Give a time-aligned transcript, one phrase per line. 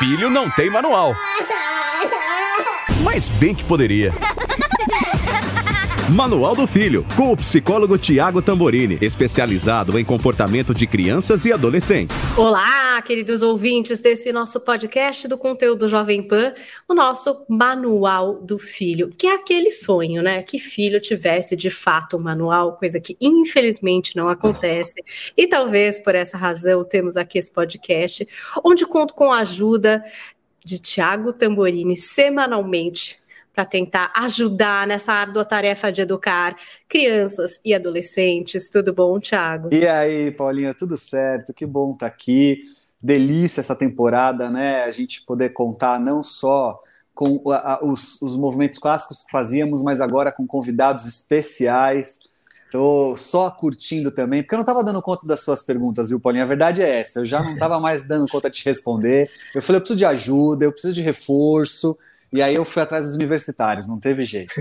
[0.00, 1.14] filho não tem manual.
[3.04, 4.14] Mas bem que poderia.
[6.10, 12.16] Manual do Filho, com o psicólogo Tiago Tamborini, especializado em comportamento de crianças e adolescentes.
[12.36, 16.52] Olá, queridos ouvintes desse nosso podcast do conteúdo Jovem Pan,
[16.88, 20.42] o nosso Manual do Filho, que é aquele sonho, né?
[20.42, 24.94] Que filho tivesse de fato um manual, coisa que infelizmente não acontece.
[25.36, 28.26] E talvez por essa razão temos aqui esse podcast,
[28.64, 30.04] onde conto com a ajuda
[30.64, 33.29] de Tiago Tamborini semanalmente
[33.60, 36.56] para tentar ajudar nessa árdua tarefa de educar
[36.88, 38.70] crianças e adolescentes.
[38.70, 39.68] Tudo bom, Thiago?
[39.70, 41.52] E aí, Paulinha, tudo certo?
[41.52, 42.62] Que bom estar tá aqui.
[43.02, 44.84] Delícia essa temporada, né?
[44.84, 46.78] A gente poder contar não só
[47.12, 47.42] com
[47.82, 52.20] os, os movimentos clássicos que fazíamos, mas agora com convidados especiais.
[52.64, 56.44] Estou só curtindo também, porque eu não estava dando conta das suas perguntas, viu, Paulinha?
[56.44, 59.28] A verdade é essa, eu já não estava mais dando conta de te responder.
[59.54, 61.98] Eu falei, eu preciso de ajuda, eu preciso de reforço.
[62.32, 64.54] E aí eu fui atrás dos universitários, não teve jeito.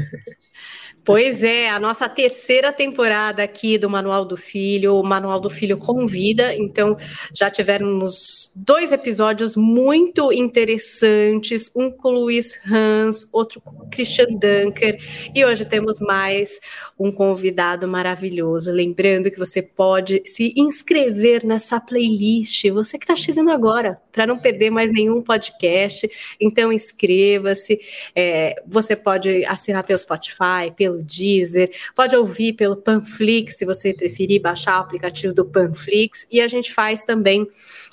[1.04, 5.78] Pois é, a nossa terceira temporada aqui do Manual do Filho, o Manual do Filho
[5.78, 6.96] convida, então
[7.34, 14.28] já tivemos dois episódios muito interessantes, um com o Luiz Hans, outro com o Christian
[14.34, 15.00] Dunker,
[15.34, 16.60] e hoje temos mais
[17.00, 18.72] um convidado maravilhoso.
[18.72, 24.38] Lembrando que você pode se inscrever nessa playlist, você que está chegando agora, para não
[24.38, 26.10] perder mais nenhum podcast,
[26.42, 27.80] então inscreva-se,
[28.14, 34.42] é, você pode assinar pelo Spotify, pelo Deezer, pode ouvir pelo Panflix, se você preferir
[34.42, 37.48] baixar o aplicativo do Panflix, e a gente faz também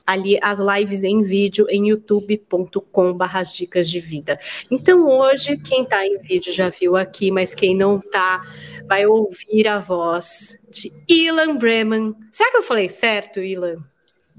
[0.06, 3.16] ali as lives em vídeo em youtube.com
[3.56, 4.38] dicas de vida.
[4.70, 8.42] Então hoje, quem está em vídeo já viu aqui, mas quem não está,
[8.86, 12.14] vai ouvir a voz de Ilan Bremen.
[12.30, 13.84] Será que eu falei certo, Ilan?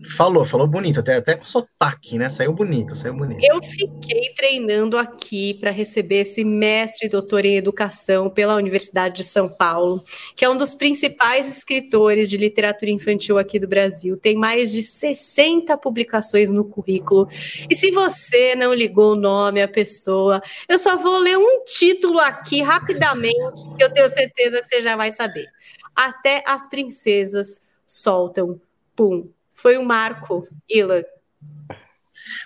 [0.05, 2.29] Falou, falou bonito, até, até com sotaque, né?
[2.29, 3.41] Saiu bonito, saiu bonito.
[3.43, 9.23] Eu fiquei treinando aqui para receber esse mestre e doutor em educação pela Universidade de
[9.23, 10.03] São Paulo,
[10.35, 14.15] que é um dos principais escritores de literatura infantil aqui do Brasil.
[14.15, 17.27] Tem mais de 60 publicações no currículo.
[17.67, 20.39] E se você não ligou o nome à pessoa,
[20.69, 24.95] eu só vou ler um título aqui rapidamente, que eu tenho certeza que você já
[24.95, 25.47] vai saber.
[25.95, 28.61] Até as princesas soltam
[28.95, 29.27] pum
[29.57, 31.03] foi um marco, Ilan?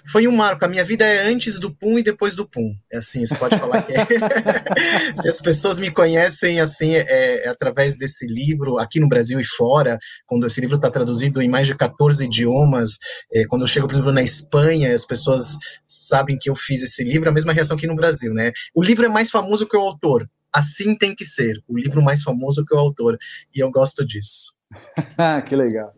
[0.10, 0.66] Foi um marco.
[0.66, 2.74] A minha vida é antes do pum e depois do pum.
[2.92, 4.06] É assim, você pode falar que é.
[5.22, 9.44] Se as pessoas me conhecem assim, é, é, através desse livro, aqui no Brasil e
[9.44, 12.98] fora, quando esse livro está traduzido em mais de 14 idiomas,
[13.34, 15.58] é, quando eu chego, por exemplo, na Espanha, as pessoas
[15.88, 18.52] sabem que eu fiz esse livro, a mesma reação que no Brasil, né?
[18.74, 20.28] O livro é mais famoso que o autor.
[20.54, 21.62] Assim tem que ser.
[21.68, 23.18] O livro mais famoso que o autor.
[23.56, 24.56] E eu gosto disso.
[25.48, 25.92] que legal.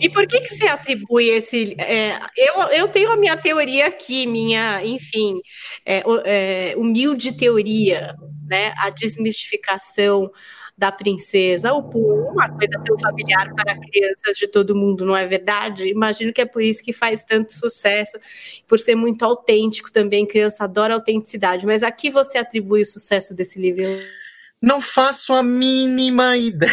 [0.00, 1.74] E por que, que você atribui esse.
[1.78, 5.40] É, eu, eu tenho a minha teoria aqui, minha, enfim,
[5.84, 8.14] é, é, humilde teoria,
[8.46, 8.72] né?
[8.78, 10.30] A desmistificação
[10.76, 15.26] da princesa, o Pum, uma coisa tão familiar para crianças de todo mundo, não é
[15.26, 15.86] verdade?
[15.86, 18.18] Imagino que é por isso que faz tanto sucesso,
[18.66, 21.66] por ser muito autêntico também, criança adora autenticidade.
[21.66, 23.84] Mas aqui você atribui o sucesso desse livro?
[24.62, 26.72] Não faço a mínima ideia.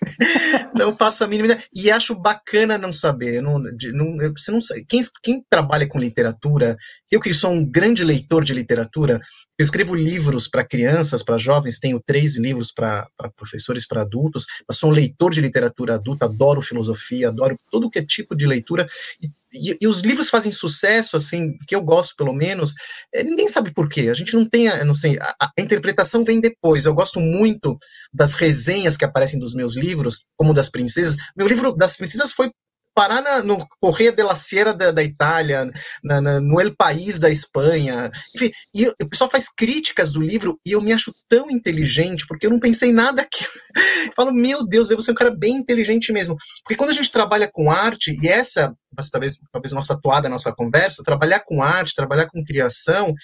[0.74, 1.64] não faço a mínima ideia.
[1.74, 3.42] E acho bacana não saber.
[3.42, 4.58] Não, não, você não.
[4.88, 6.76] Quem, quem trabalha com literatura,
[7.10, 9.20] eu que sou um grande leitor de literatura,
[9.58, 14.78] eu escrevo livros para crianças, para jovens, tenho três livros para professores, para adultos, mas
[14.78, 18.86] sou um leitor de literatura adulta, adoro filosofia, adoro todo que é tipo de leitura,
[19.22, 22.74] e, e, e os livros fazem sucesso, assim, que eu gosto pelo menos,
[23.12, 26.24] é, ninguém sabe por quê, a gente não tem, a, não sei, a, a, interpretação
[26.24, 27.76] vem depois, eu gosto muito
[28.12, 32.50] das resenhas que aparecem dos meus livros, como das princesas, meu livro das princesas foi
[32.96, 35.70] parar na, no Correia de la Sierra da, da Itália,
[36.02, 40.58] na, na, no El País da Espanha, enfim, e o pessoal faz críticas do livro
[40.64, 43.28] e eu me acho tão inteligente, porque eu não pensei nada
[43.76, 44.12] aqui.
[44.14, 46.36] falo, meu Deus, eu vou ser um cara bem inteligente mesmo.
[46.62, 48.74] Porque quando a gente trabalha com arte, e essa,
[49.12, 53.14] talvez, talvez nossa atuada, nossa conversa, trabalhar com arte, trabalhar com criação,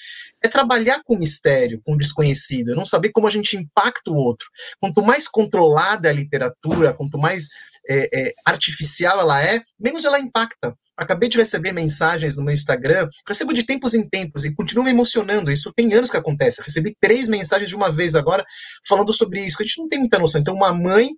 [0.42, 4.46] é trabalhar com mistério, com desconhecido, é não saber como a gente impacta o outro.
[4.80, 7.48] Quanto mais controlada é a literatura, quanto mais
[7.88, 10.76] é, é, artificial ela é, menos ela impacta.
[10.96, 14.90] Acabei de receber mensagens no meu Instagram, recebo de tempos em tempos e continuo me
[14.90, 15.50] emocionando.
[15.50, 16.62] Isso tem anos que acontece.
[16.62, 18.44] Recebi três mensagens de uma vez agora
[18.86, 19.56] falando sobre isso.
[19.60, 20.40] A gente não tem muita noção.
[20.40, 21.10] Então, uma mãe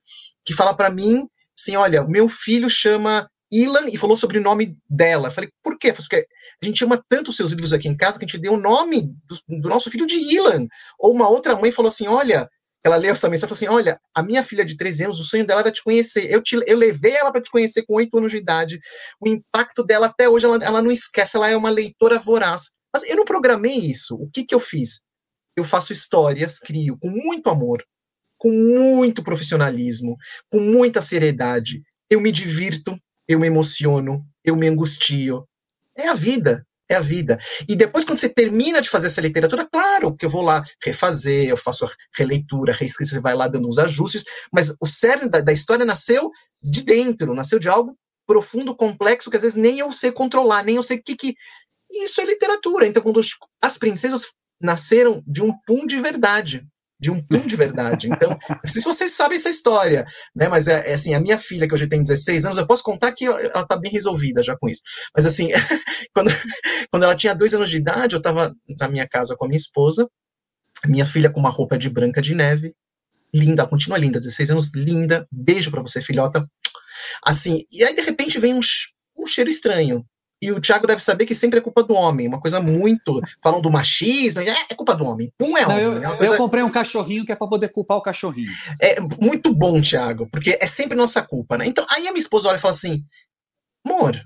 [0.45, 1.27] que fala para mim
[1.59, 5.29] assim: olha, meu filho chama Ilan e falou sobre o nome dela.
[5.29, 5.93] Eu falei, por quê?
[5.93, 6.27] Porque
[6.63, 8.61] a gente ama tanto os seus livros aqui em casa que a gente deu o
[8.61, 10.67] nome do, do nosso filho de Ilan.
[10.99, 12.49] Ou uma outra mãe falou assim: olha,
[12.85, 15.25] ela leu essa mensagem e falou assim: Olha, a minha filha de 13 anos, o
[15.25, 16.31] sonho dela era te conhecer.
[16.31, 18.79] Eu, te, eu levei ela para te conhecer com 8 anos de idade.
[19.19, 22.73] O impacto dela até hoje, ela, ela não esquece, ela é uma leitora voraz.
[22.93, 24.15] Mas eu não programei isso.
[24.17, 25.03] O que, que eu fiz?
[25.57, 27.83] Eu faço histórias, crio com muito amor,
[28.37, 30.17] com muito profissionalismo,
[30.51, 31.83] com muita seriedade.
[32.11, 32.97] Eu me divirto,
[33.27, 35.49] eu me emociono, eu me angustio.
[35.97, 37.39] É a vida é a vida.
[37.69, 41.49] E depois, quando você termina de fazer essa literatura, claro que eu vou lá refazer,
[41.49, 45.41] eu faço a releitura, reescrita, você vai lá dando uns ajustes, mas o cerne da,
[45.41, 46.31] da, história nasceu
[46.63, 47.97] de dentro, nasceu de algo
[48.27, 51.35] profundo, complexo, que às vezes nem eu sei controlar, nem eu sei o que que.
[51.91, 52.87] Isso é literatura.
[52.87, 53.21] Então, quando
[53.63, 54.29] as princesas
[54.61, 56.67] nasceram de um pum de verdade
[57.05, 58.09] de um pum de verdade.
[58.09, 60.49] Então, não sei se vocês sabem essa história, né?
[60.49, 63.13] Mas é, é, assim, a minha filha, que hoje tem 16 anos, eu posso contar
[63.13, 64.81] que ela está bem resolvida já com isso.
[65.15, 65.51] Mas assim,
[66.15, 66.31] quando,
[66.91, 69.59] quando ela tinha dois anos de idade, eu estava na minha casa com a minha
[69.59, 70.09] esposa,
[70.87, 72.75] minha filha com uma roupa de branca de neve,
[73.35, 76.43] linda, continua linda, 16 anos, linda, beijo para você, filhota.
[77.23, 78.61] Assim, e aí de repente vem um,
[79.19, 80.03] um cheiro estranho.
[80.45, 83.19] E o Thiago deve saber que sempre é culpa do homem, uma coisa muito.
[83.43, 85.33] Falam do machismo, é, é culpa do homem.
[85.41, 85.79] Não é homem.
[85.79, 86.33] Não, eu, é coisa...
[86.35, 88.53] eu, comprei um cachorrinho que é para poder culpar o cachorrinho.
[88.79, 91.65] É muito bom, Thiago, porque é sempre nossa culpa, né?
[91.67, 93.03] Então, aí a minha esposa olha e fala assim:
[93.87, 94.23] amor,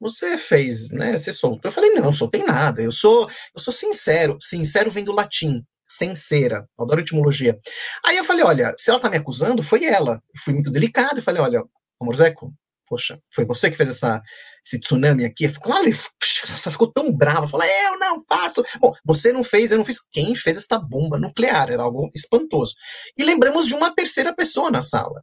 [0.00, 1.18] você fez, né?
[1.18, 1.68] Você soltou.
[1.68, 2.80] Eu falei, não, não soltei nada.
[2.80, 4.38] Eu sou, eu sou sincero.
[4.40, 5.62] Sincero vem do latim.
[5.86, 7.60] Sincera, adoro etimologia.
[8.06, 10.22] Aí eu falei, olha, se ela tá me acusando, foi ela.
[10.34, 11.62] Eu fui muito delicado e falei, olha,
[12.00, 12.50] amor Zeco,
[12.90, 14.20] poxa, foi você que fez essa,
[14.66, 15.48] esse tsunami aqui?
[15.48, 18.64] Ficou, nossa, ficou tão brava, falou, eu não faço.
[18.80, 20.00] Bom, você não fez, eu não fiz.
[20.10, 21.70] Quem fez esta bomba nuclear?
[21.70, 22.74] Era algo espantoso.
[23.16, 25.22] E lembramos de uma terceira pessoa na sala.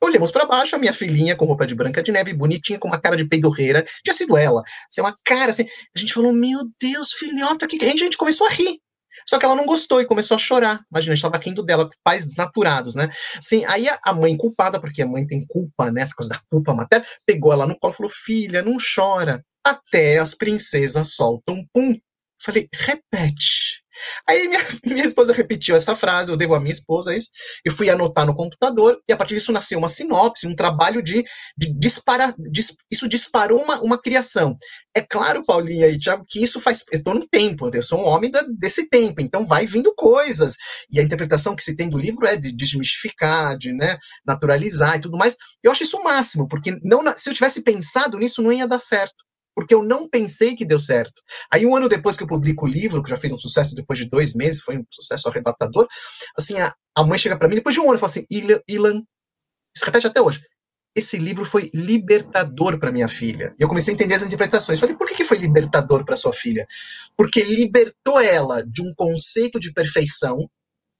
[0.00, 3.00] Olhamos para baixo, a minha filhinha com roupa de branca de neve, bonitinha, com uma
[3.00, 4.62] cara de peidorreira, tinha sido ela.
[4.88, 5.66] Assim, uma cara assim.
[5.94, 8.78] A gente falou, meu Deus, filhota, que a gente começou a rir.
[9.28, 10.80] Só que ela não gostou e começou a chorar.
[10.90, 13.10] Imagina, estava rindo dela, pais desnaturados, né?
[13.36, 16.02] Assim, aí a, a, mãe culpada, porque a mãe tem culpa, né?
[16.02, 19.44] Essa coisa da culpa materna, pegou ela no colo e falou: filha, não chora.
[19.64, 21.94] Até as princesas soltam pum.
[22.40, 23.82] Falei, repete.
[24.28, 27.30] Aí minha, minha esposa repetiu essa frase, eu devo à minha esposa isso,
[27.64, 31.24] eu fui anotar no computador, e a partir disso nasceu uma sinopse, um trabalho de,
[31.56, 34.56] de disparar, dis, isso disparou uma, uma criação.
[34.94, 38.06] É claro, Paulinha e Tiago, que isso faz, eu estou no tempo, eu sou um
[38.06, 40.54] homem da, desse tempo, então vai vindo coisas,
[40.90, 45.00] e a interpretação que se tem do livro é de desmistificar, de né, naturalizar e
[45.00, 48.52] tudo mais, eu acho isso o máximo, porque não, se eu tivesse pensado nisso, não
[48.52, 49.27] ia dar certo
[49.58, 51.20] porque eu não pensei que deu certo.
[51.52, 53.98] Aí, um ano depois que eu publico o livro, que já fez um sucesso depois
[53.98, 55.88] de dois meses, foi um sucesso arrebatador,
[56.36, 58.24] assim, a, a mãe chega para mim, depois de um ano, e fala assim,
[58.68, 59.02] Ilan,
[59.74, 60.40] isso repete até hoje,
[60.94, 63.52] esse livro foi libertador para minha filha.
[63.58, 64.78] E eu comecei a entender as interpretações.
[64.78, 66.64] Falei, por que, que foi libertador para sua filha?
[67.16, 70.38] Porque libertou ela de um conceito de perfeição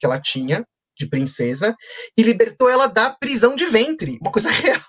[0.00, 0.66] que ela tinha,
[0.99, 1.75] de princesa
[2.17, 4.19] e libertou ela da prisão de ventre.
[4.21, 4.81] Uma coisa real.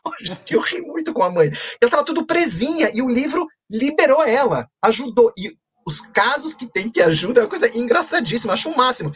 [0.49, 1.47] Eu ri muito com a mãe.
[1.47, 5.31] Ela estava tudo presinha e o livro liberou ela, ajudou.
[5.37, 5.53] E
[5.85, 9.11] os casos que tem que ajuda é uma coisa engraçadíssima, acho o máximo.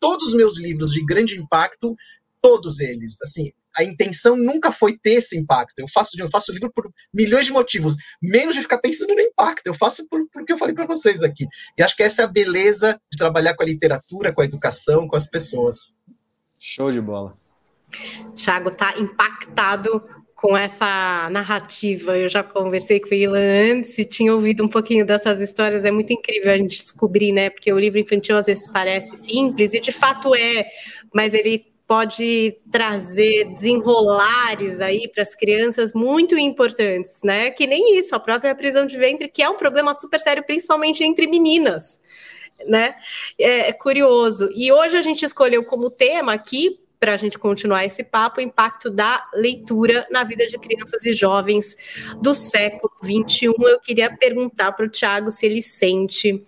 [0.00, 1.94] Todos os meus livros de grande impacto,
[2.42, 5.78] todos eles, assim, a intenção nunca foi ter esse impacto.
[5.78, 9.66] Eu faço, eu faço livro por milhões de motivos, menos de ficar pensando no impacto.
[9.66, 11.46] Eu faço por, por que eu falei para vocês aqui.
[11.76, 15.08] E acho que essa é a beleza de trabalhar com a literatura, com a educação,
[15.08, 15.92] com as pessoas.
[16.66, 17.34] Show de bola.
[18.34, 20.02] Tiago está impactado
[20.34, 22.16] com essa narrativa.
[22.16, 25.84] Eu já conversei com Ilan antes e tinha ouvido um pouquinho dessas histórias.
[25.84, 27.50] É muito incrível a gente descobrir, né?
[27.50, 30.64] Porque o livro infantil às vezes parece simples e de fato é,
[31.12, 37.50] mas ele pode trazer desenrolares aí para as crianças muito importantes, né?
[37.50, 41.04] Que nem isso, a própria prisão de ventre, que é um problema super sério, principalmente
[41.04, 42.00] entre meninas
[42.66, 42.96] né?
[43.38, 44.50] É, é curioso.
[44.54, 48.42] E hoje a gente escolheu como tema aqui para a gente continuar esse papo, o
[48.42, 51.76] impacto da leitura na vida de crianças e jovens
[52.22, 53.46] do século XXI.
[53.58, 56.42] Eu queria perguntar para o Tiago se ele sente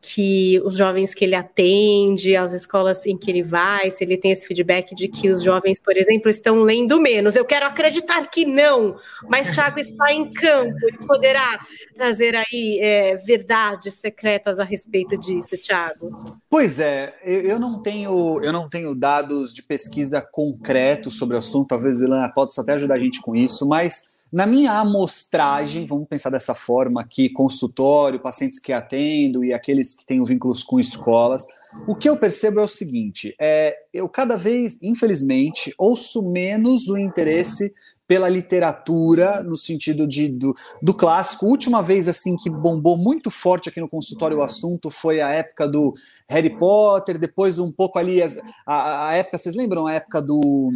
[0.00, 4.32] que os jovens que ele atende, as escolas em que ele vai, se ele tem
[4.32, 7.36] esse feedback de que os jovens, por exemplo, estão lendo menos.
[7.36, 8.96] Eu quero acreditar que não,
[9.28, 11.60] mas Thiago está em campo e poderá
[11.94, 16.40] trazer aí é, verdades secretas a respeito disso, Thiago.
[16.48, 21.68] Pois é, eu não tenho, eu não tenho dados de pesquisa concretos sobre o assunto,
[21.68, 26.30] talvez Vilana possa até ajudar a gente com isso, mas na minha amostragem, vamos pensar
[26.30, 31.46] dessa forma aqui, consultório, pacientes que atendo e aqueles que têm vínculos com escolas,
[31.86, 36.96] o que eu percebo é o seguinte: é, eu cada vez, infelizmente, ouço menos o
[36.96, 37.72] interesse
[38.10, 41.46] pela literatura, no sentido de, do, do clássico.
[41.46, 45.68] Última vez assim que bombou muito forte aqui no consultório o assunto foi a época
[45.68, 45.94] do
[46.28, 50.72] Harry Potter, depois um pouco ali as, a, a época, vocês lembram a época do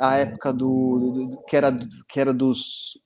[0.00, 1.78] a época do, do, do que era
[2.08, 2.98] que era dos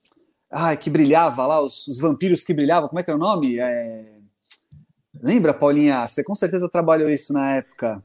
[0.50, 3.58] ai, que brilhava lá, os, os, vampiros que brilhavam, como é que era o nome?
[3.58, 4.14] É...
[5.20, 6.06] Lembra, Paulinha?
[6.06, 8.00] Você com certeza trabalhou isso na época.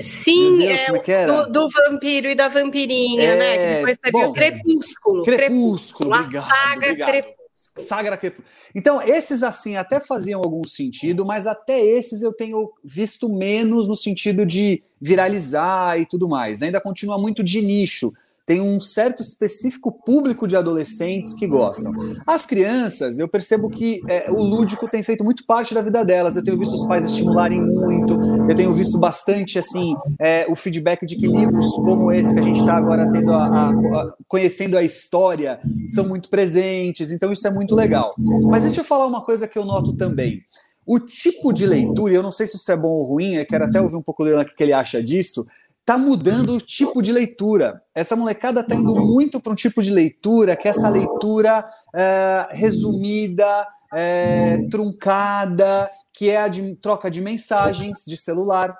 [0.00, 3.56] Sim, Deus, é, é do, do, vampiro e da vampirinha, é, né?
[3.56, 5.22] Que depois teve bom, o Crepúsculo.
[5.22, 6.44] Crepúsculo, obrigado.
[6.44, 7.37] A saga obrigado.
[7.78, 8.48] Saga Crepúsculo.
[8.74, 13.96] Então, esses assim até faziam algum sentido, mas até esses eu tenho visto menos no
[13.96, 16.62] sentido de viralizar e tudo mais.
[16.62, 18.12] Ainda continua muito de nicho
[18.48, 21.92] tem um certo específico público de adolescentes que gostam.
[22.26, 26.34] As crianças, eu percebo que é, o lúdico tem feito muito parte da vida delas.
[26.34, 31.04] Eu tenho visto os pais estimularem muito, eu tenho visto bastante assim é, o feedback
[31.04, 34.78] de que livros como esse que a gente está agora tendo a, a, a, conhecendo
[34.78, 37.10] a história são muito presentes.
[37.10, 38.14] Então isso é muito legal.
[38.44, 40.40] Mas deixa eu falar uma coisa que eu noto também.
[40.86, 43.66] O tipo de leitura, eu não sei se isso é bom ou ruim, eu quero
[43.66, 45.46] até ouvir um pouco dele o que ele acha disso
[45.88, 47.80] está mudando o tipo de leitura.
[47.94, 51.64] Essa molecada está indo muito para um tipo de leitura que é essa leitura
[51.94, 58.76] é, resumida, é, truncada, que é a de troca de mensagens de celular,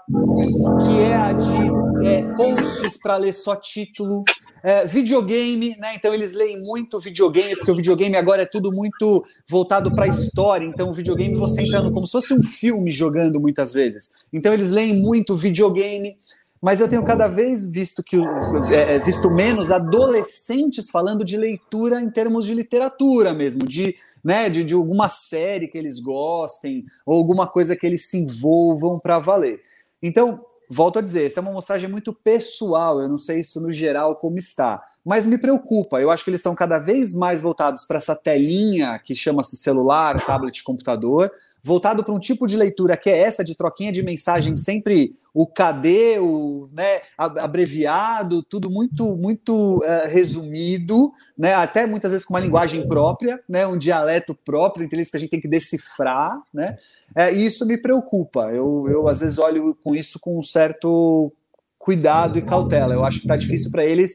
[0.84, 4.22] que é a de é, posts para ler só título.
[4.60, 5.94] É, videogame, né?
[5.94, 10.08] Então eles leem muito videogame, porque o videogame agora é tudo muito voltado para a
[10.08, 10.66] história.
[10.66, 14.10] Então o videogame você entra como se fosse um filme jogando muitas vezes.
[14.32, 16.18] Então eles leem muito videogame
[16.60, 22.00] mas eu tenho cada vez visto que é, é, visto menos adolescentes falando de leitura
[22.00, 27.16] em termos de literatura mesmo, de, né, de, de alguma série que eles gostem ou
[27.16, 29.60] alguma coisa que eles se envolvam para valer.
[30.00, 30.38] Então,
[30.70, 34.14] volto a dizer, essa é uma mostragem muito pessoal, eu não sei isso no geral
[34.14, 36.00] como está, mas me preocupa.
[36.00, 40.24] Eu acho que eles estão cada vez mais voltados para essa telinha que chama-se celular,
[40.24, 41.32] tablet, computador,
[41.64, 45.46] voltado para um tipo de leitura que é essa de troquinha de mensagem sempre o
[45.46, 52.40] KD, o né, abreviado, tudo muito muito uh, resumido, né, até muitas vezes com uma
[52.40, 56.76] linguagem própria, né, um dialeto próprio, então que a gente tem que decifrar, né,
[57.14, 58.50] é, e isso me preocupa.
[58.50, 61.32] Eu, eu às vezes olho com isso com um certo
[61.78, 62.94] cuidado e cautela.
[62.94, 64.12] Eu acho que está difícil para eles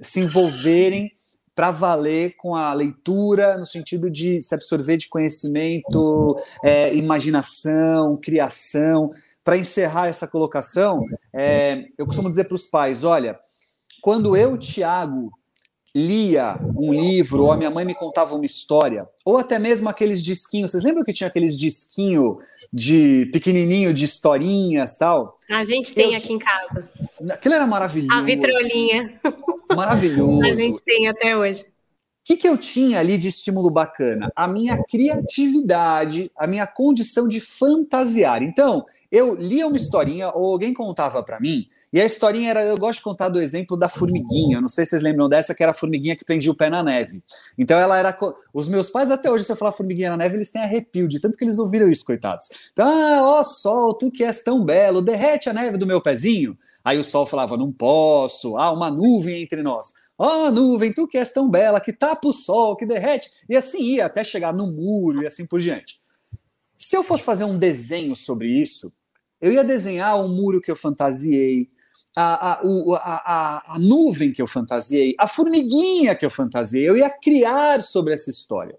[0.00, 1.10] se envolverem
[1.54, 9.12] para valer com a leitura, no sentido de se absorver de conhecimento, é, imaginação, criação.
[9.44, 10.98] Para encerrar essa colocação,
[11.32, 13.38] é, eu costumo dizer para os pais: olha,
[14.00, 15.30] quando eu, Tiago,
[15.94, 20.24] lia um livro, ou a minha mãe me contava uma história, ou até mesmo aqueles
[20.24, 20.70] disquinhos.
[20.72, 22.38] Vocês lembram que tinha aqueles disquinhos
[22.72, 25.36] de pequenininho de historinhas tal?
[25.50, 26.88] A gente tem eu, aqui em casa.
[27.30, 28.18] Aquilo era maravilhoso.
[28.18, 29.20] A vitrolinha.
[29.76, 30.42] Maravilhoso.
[30.44, 31.64] A gente tem até hoje
[32.24, 34.32] que, que eu tinha ali de estímulo bacana?
[34.34, 38.42] A minha criatividade, a minha condição de fantasiar.
[38.42, 42.64] Então, eu lia uma historinha, ou alguém contava para mim, e a historinha era.
[42.64, 44.58] Eu gosto de contar do exemplo da formiguinha.
[44.58, 46.82] Não sei se vocês lembram dessa, que era a formiguinha que prendia o pé na
[46.82, 47.22] neve.
[47.58, 48.16] Então, ela era.
[48.54, 51.20] Os meus pais, até hoje, se eu falar formiguinha na neve, eles têm arrepio, de
[51.20, 52.48] tanto que eles ouviram isso, coitados.
[52.72, 56.56] Então, ah, ó sol, tu que és tão belo, derrete a neve do meu pezinho.
[56.82, 60.03] Aí o sol falava, não posso, há uma nuvem entre nós.
[60.16, 63.30] Ó oh, nuvem, tu que és tão bela, que tapa o sol, que derrete.
[63.48, 66.00] E assim ia até chegar no muro e assim por diante.
[66.76, 68.92] Se eu fosse fazer um desenho sobre isso,
[69.40, 71.68] eu ia desenhar o muro que eu fantasiei,
[72.16, 72.60] a, a,
[72.96, 78.14] a, a, nuvem que eu fantasiei, a formiguinha que eu fantasiei, eu ia criar sobre
[78.14, 78.76] essa história.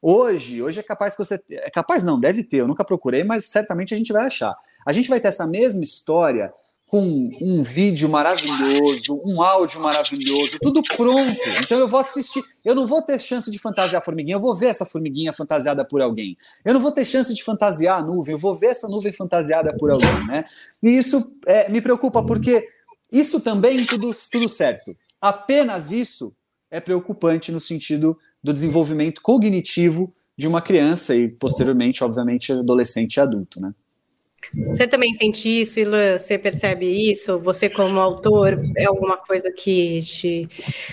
[0.00, 1.40] Hoje, hoje é capaz que você.
[1.50, 4.54] É capaz não, deve ter, eu nunca procurei, mas certamente a gente vai achar.
[4.86, 6.52] A gente vai ter essa mesma história
[6.88, 11.40] com um vídeo maravilhoso, um áudio maravilhoso, tudo pronto.
[11.62, 14.54] Então eu vou assistir, eu não vou ter chance de fantasiar a formiguinha, eu vou
[14.54, 16.36] ver essa formiguinha fantasiada por alguém.
[16.64, 19.74] Eu não vou ter chance de fantasiar a nuvem, eu vou ver essa nuvem fantasiada
[19.76, 20.44] por alguém, né?
[20.82, 22.68] E isso é, me preocupa porque
[23.10, 24.90] isso também tudo, tudo certo.
[25.20, 26.32] Apenas isso
[26.70, 33.20] é preocupante no sentido do desenvolvimento cognitivo de uma criança e posteriormente, obviamente, adolescente e
[33.20, 33.72] adulto, né?
[34.68, 36.16] Você também sente isso, Ilan?
[36.16, 37.38] Você percebe isso?
[37.40, 40.48] Você, como autor, é alguma coisa que te,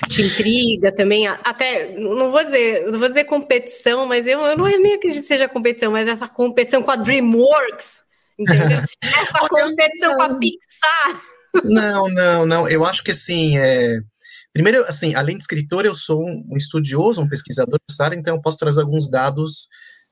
[0.10, 1.28] te intriga também?
[1.28, 5.28] Até, não vou dizer, não vou dizer competição, mas eu, eu não nem acredito que
[5.28, 8.04] seja competição, mas essa competição com a DreamWorks,
[8.38, 8.80] entendeu?
[9.04, 11.22] Essa competição com a Pixar.
[11.64, 12.68] Não, não, não.
[12.68, 14.00] Eu acho que assim, é...
[14.54, 18.58] primeiro, assim, além de escritor, eu sou um estudioso, um pesquisador área, então eu posso
[18.58, 19.68] trazer alguns dados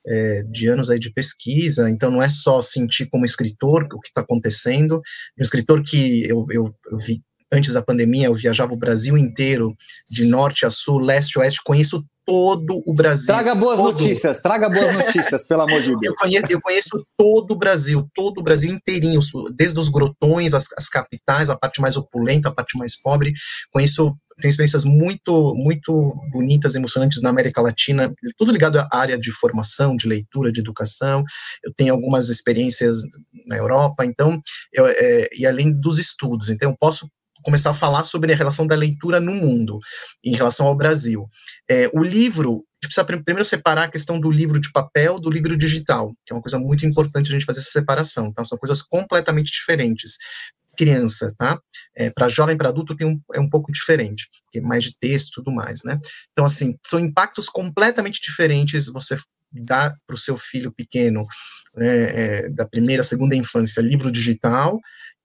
[0.10, 4.10] é, de anos aí de pesquisa, então não é só sentir como escritor o que
[4.10, 5.02] está acontecendo,
[5.40, 9.76] um escritor que eu, eu, eu vi antes da pandemia, eu viajava o Brasil inteiro,
[10.10, 13.26] de norte a sul, leste a oeste, conheço todo o Brasil.
[13.26, 13.92] Traga boas todo.
[13.92, 16.04] notícias, traga boas notícias, pelo amor de Deus.
[16.04, 19.20] Eu conheço, eu conheço, todo o Brasil, todo o Brasil inteirinho,
[19.56, 23.34] desde os grotões, as, as, capitais, a parte mais opulenta, a parte mais pobre.
[23.72, 28.08] Conheço, tenho experiências muito, muito bonitas, emocionantes na América Latina,
[28.38, 31.24] tudo ligado à área de formação, de leitura, de educação.
[31.64, 32.98] Eu tenho algumas experiências
[33.48, 34.40] na Europa, então,
[34.72, 36.50] eu, é, e além dos estudos.
[36.50, 37.10] Então, eu posso
[37.44, 39.80] começar a falar sobre a relação da leitura no mundo,
[40.24, 41.28] em relação ao Brasil.
[41.70, 45.30] É, o livro, a gente precisa primeiro separar a questão do livro de papel do
[45.30, 48.44] livro digital, que é uma coisa muito importante a gente fazer essa separação, tá?
[48.46, 50.18] São coisas completamente diferentes.
[50.78, 51.60] Criança, tá?
[51.96, 55.28] É, para jovem, para adulto, tem um, é um pouco diferente, é mais de texto
[55.28, 56.00] e tudo mais, né?
[56.32, 59.18] Então, assim, são impactos completamente diferentes você
[59.52, 61.26] dá para o seu filho pequeno,
[61.76, 64.80] né, é, da primeira, segunda infância, livro digital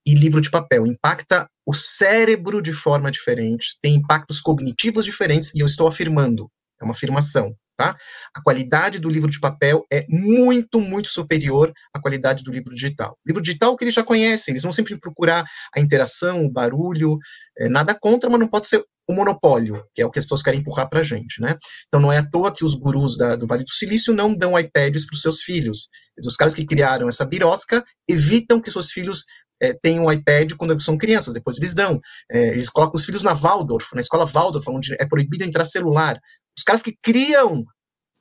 [0.06, 0.86] e livro de papel.
[0.86, 6.84] Impacta o cérebro de forma diferente, tem impactos cognitivos diferentes, e eu estou afirmando, é
[6.84, 7.96] uma afirmação, tá?
[8.34, 13.12] A qualidade do livro de papel é muito, muito superior à qualidade do livro digital.
[13.24, 15.44] O livro digital que eles já conhecem, eles vão sempre procurar
[15.74, 17.18] a interação, o barulho,
[17.58, 20.42] é, nada contra, mas não pode ser o monopólio, que é o que as pessoas
[20.42, 21.56] querem empurrar para a gente, né?
[21.88, 24.58] Então não é à toa que os gurus da, do Vale do Silício não dão
[24.58, 25.88] iPads para os seus filhos.
[26.26, 29.24] Os caras que criaram essa birosca evitam que seus filhos
[29.60, 32.00] é, têm um iPad quando são crianças, depois eles dão.
[32.30, 36.18] É, eles colocam os filhos na Waldorf, na escola Waldorf, onde é proibido entrar celular.
[36.56, 37.64] Os caras que criam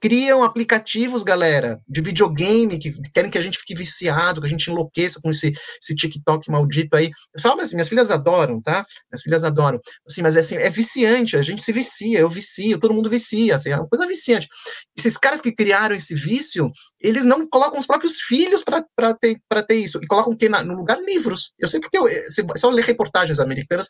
[0.03, 4.69] criam aplicativos, galera, de videogame, que querem que a gente fique viciado, que a gente
[4.69, 7.10] enlouqueça com esse, esse TikTok maldito aí.
[7.33, 8.86] Eu falo, mas assim, minhas filhas adoram, tá?
[9.10, 9.79] Minhas filhas adoram.
[10.05, 13.55] Assim, mas é assim, é viciante, a gente se vicia, eu vicio, todo mundo vicia,
[13.55, 14.50] assim, é uma coisa viciante.
[14.98, 16.69] Esses caras que criaram esse vício,
[17.00, 21.00] eles não colocam os próprios filhos para ter, ter isso, e colocam que no lugar
[21.01, 21.53] livros.
[21.57, 23.88] Eu sei porque, eu, se, só ler reportagens americanas,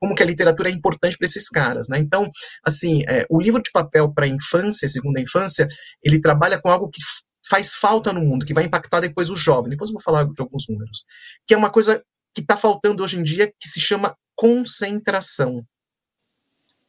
[0.00, 1.98] como que a literatura é importante para esses caras, né?
[1.98, 2.30] Então,
[2.64, 5.55] assim, é, o livro de papel para infância, segunda infância,
[6.02, 7.00] ele trabalha com algo que
[7.48, 9.70] faz falta no mundo, que vai impactar depois o jovem.
[9.70, 11.04] Depois eu vou falar de alguns números.
[11.46, 12.02] Que é uma coisa
[12.34, 15.64] que está faltando hoje em dia, que se chama concentração.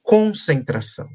[0.03, 1.07] Concentração.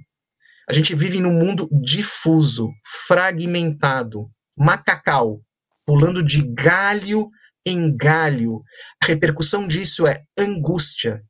[0.68, 2.71] A gente vive num mundo difuso,
[3.06, 5.40] fragmentado, macacal,
[5.85, 7.28] pulando de galho
[7.66, 8.62] em galho.
[9.02, 11.23] A repercussão disso é angústia,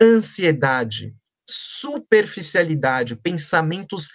[0.00, 1.14] ansiedade,
[1.48, 4.08] superficialidade, pensamentos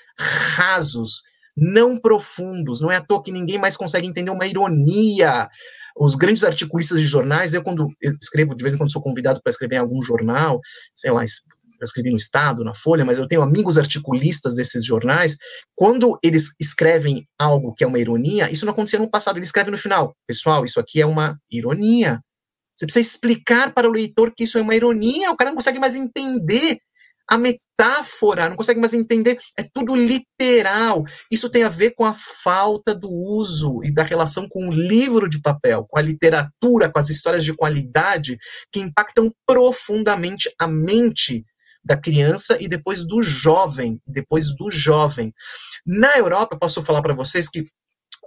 [0.55, 1.21] rasos,
[1.55, 2.81] não profundos.
[2.81, 5.47] Não é à toa que ninguém mais consegue entender uma ironia.
[5.95, 7.87] Os grandes articulistas de jornais, eu quando
[8.21, 10.59] escrevo, de vez em quando sou convidado para escrever em algum jornal,
[10.95, 15.37] sei lá, eu escrevi no Estado, na Folha, mas eu tenho amigos articulistas desses jornais,
[15.75, 19.69] quando eles escrevem algo que é uma ironia, isso não acontecia no passado, ele escreve
[19.69, 22.21] no final, pessoal, isso aqui é uma ironia.
[22.75, 25.77] Você precisa explicar para o leitor que isso é uma ironia, o cara não consegue
[25.77, 26.79] mais entender
[27.29, 31.03] a metáfora, não consegue mais entender, é tudo literal.
[31.31, 35.29] Isso tem a ver com a falta do uso e da relação com o livro
[35.29, 38.37] de papel, com a literatura, com as histórias de qualidade
[38.71, 41.45] que impactam profundamente a mente
[41.83, 45.33] da criança e depois do jovem, depois do jovem.
[45.85, 47.67] Na Europa, eu posso falar para vocês que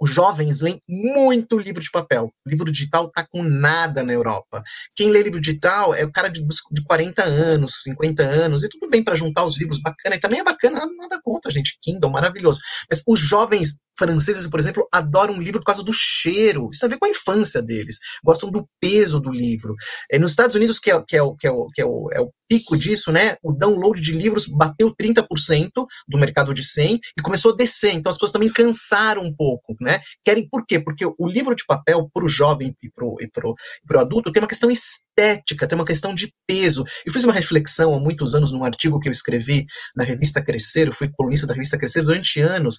[0.01, 2.31] os jovens leem muito livro de papel.
[2.45, 4.61] Livro digital tá com nada na Europa.
[4.95, 8.89] Quem lê livro digital é o cara de, de 40 anos, 50 anos, e tudo
[8.89, 10.15] bem para juntar os livros bacana.
[10.15, 11.77] E também é bacana, nada, nada contra, gente.
[11.81, 12.59] Kindle, maravilhoso.
[12.89, 16.69] Mas os jovens franceses, por exemplo, adoram um livro por causa do cheiro.
[16.71, 17.97] Isso tem a ver com a infância deles.
[18.23, 19.75] Gostam do peso do livro.
[20.11, 22.09] É, nos Estados Unidos, que é, que é, o, que é, o, que é, o,
[22.11, 23.35] é o pico disso, né?
[23.43, 25.69] O download de livros bateu 30%
[26.07, 27.93] do mercado de 100 e começou a descer.
[27.93, 29.99] Então as pessoas também cansaram um pouco, né?
[30.23, 30.79] Querem por quê?
[30.79, 34.41] Porque o livro de papel para o jovem e para o e pro adulto tem
[34.41, 36.85] uma questão estética, tem uma questão de peso.
[37.05, 40.87] Eu fiz uma reflexão há muitos anos num artigo que eu escrevi na revista Crescer,
[40.87, 42.77] eu fui colunista da revista Crescer durante anos,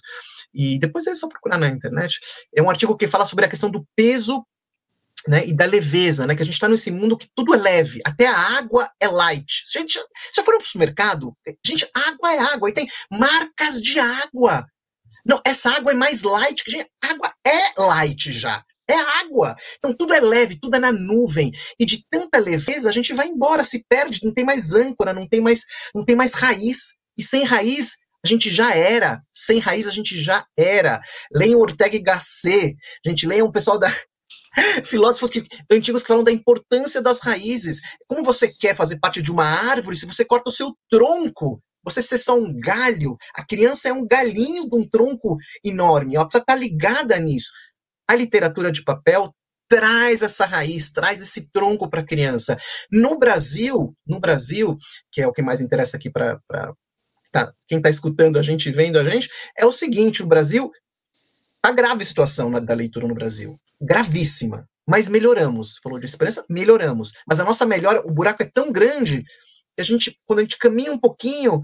[0.53, 2.19] e depois é só procurar na internet.
[2.55, 4.45] É um artigo que fala sobre a questão do peso
[5.27, 8.01] né, e da leveza, né, que a gente está nesse mundo que tudo é leve,
[8.05, 9.63] até a água é light.
[9.65, 9.99] Se a gente
[10.31, 14.65] se for para o supermercado, gente, água é água, e tem marcas de água.
[15.25, 18.63] Não, essa água é mais light, que gente, água é light já.
[18.89, 19.55] É água.
[19.77, 21.51] Então tudo é leve, tudo é na nuvem.
[21.79, 25.27] E de tanta leveza a gente vai embora, se perde, não tem mais âncora, não
[25.27, 25.61] tem mais,
[25.93, 26.95] não tem mais raiz.
[27.15, 29.21] E sem raiz a gente já era.
[29.33, 30.99] Sem raiz a gente já era.
[31.33, 32.75] Leiam Ortega y Gasset.
[33.05, 33.89] Gente leiam o pessoal da,
[34.85, 37.79] filósofos que, antigos que falam da importância das raízes.
[38.07, 41.61] Como você quer fazer parte de uma árvore se você corta o seu tronco?
[41.83, 43.17] Você ser só um galho.
[43.33, 46.15] A criança é um galinho de um tronco enorme.
[46.15, 47.51] Ela precisa estar ligada nisso.
[48.07, 49.33] A literatura de papel
[49.69, 52.57] traz essa raiz, traz esse tronco para a criança.
[52.91, 54.75] No Brasil, no Brasil,
[55.11, 56.39] que é o que mais interessa aqui para
[57.31, 60.71] tá, quem está escutando a gente, vendo a gente, é o seguinte: o Brasil
[61.61, 64.67] tá grave a situação na, da leitura no Brasil, gravíssima.
[64.87, 65.77] Mas melhoramos.
[65.83, 67.11] Falou de esperança, melhoramos.
[67.27, 69.23] Mas a nossa melhora, o buraco é tão grande
[69.75, 71.61] que a gente, quando a gente caminha um pouquinho,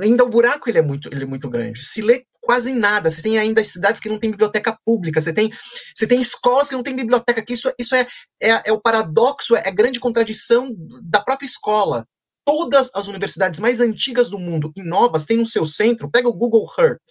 [0.00, 1.82] ainda o buraco ele é muito, ele é muito grande.
[1.82, 3.08] Se lê quase nada.
[3.08, 5.50] Você tem ainda cidades que não tem biblioteca pública, você tem,
[5.94, 8.06] você tem escolas que não tem biblioteca, que isso, isso é,
[8.42, 10.70] é, é o paradoxo, é a grande contradição
[11.02, 12.06] da própria escola.
[12.44, 16.32] Todas as universidades mais antigas do mundo e novas têm no seu centro, pega o
[16.32, 17.02] Google Earth,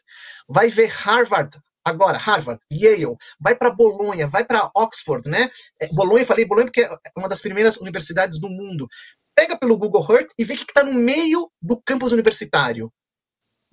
[0.47, 5.49] vai ver Harvard, agora, Harvard, Yale, vai para Bolonha, vai para Oxford, né?
[5.81, 8.87] É, Bolonha, falei Bolonha porque é uma das primeiras universidades do mundo.
[9.35, 12.91] Pega pelo Google Earth e vê o que está no meio do campus universitário.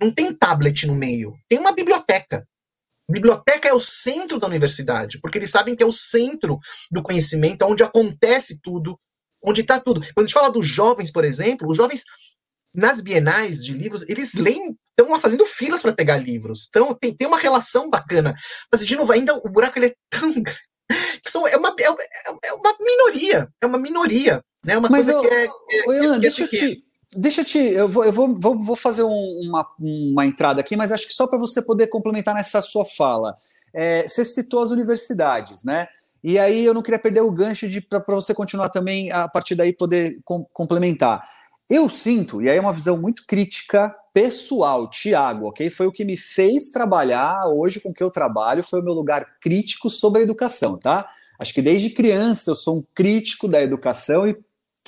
[0.00, 2.46] Não tem tablet no meio, tem uma biblioteca.
[3.10, 6.58] Biblioteca é o centro da universidade, porque eles sabem que é o centro
[6.90, 8.98] do conhecimento, onde acontece tudo,
[9.42, 10.00] onde está tudo.
[10.00, 12.04] Quando a gente fala dos jovens, por exemplo, os jovens
[12.74, 16.66] nas bienais de livros, eles leem, estão lá fazendo filas para pegar livros.
[16.68, 18.34] Então, tem, tem uma relação bacana.
[18.70, 20.32] Mas, de novo, ainda o buraco ele é tão.
[21.22, 21.84] Que são, é, uma, é,
[22.46, 23.46] é uma minoria.
[23.60, 24.42] É uma minoria.
[24.64, 24.78] Né?
[24.78, 25.44] Uma Mas coisa eu, que é.
[25.44, 26.84] é, Ian, é deixa eu te.
[27.14, 27.58] Deixa eu te.
[27.58, 31.12] Eu vou, eu vou, vou, vou fazer um, uma, uma entrada aqui, mas acho que
[31.12, 33.36] só para você poder complementar nessa sua fala.
[33.74, 35.88] É, você citou as universidades, né?
[36.22, 39.72] E aí eu não queria perder o gancho para você continuar também a partir daí
[39.72, 41.22] poder com, complementar.
[41.70, 45.68] Eu sinto, e aí é uma visão muito crítica pessoal, Tiago, ok?
[45.68, 48.94] Foi o que me fez trabalhar hoje com o que eu trabalho, foi o meu
[48.94, 51.06] lugar crítico sobre a educação, tá?
[51.38, 54.36] Acho que desde criança eu sou um crítico da educação e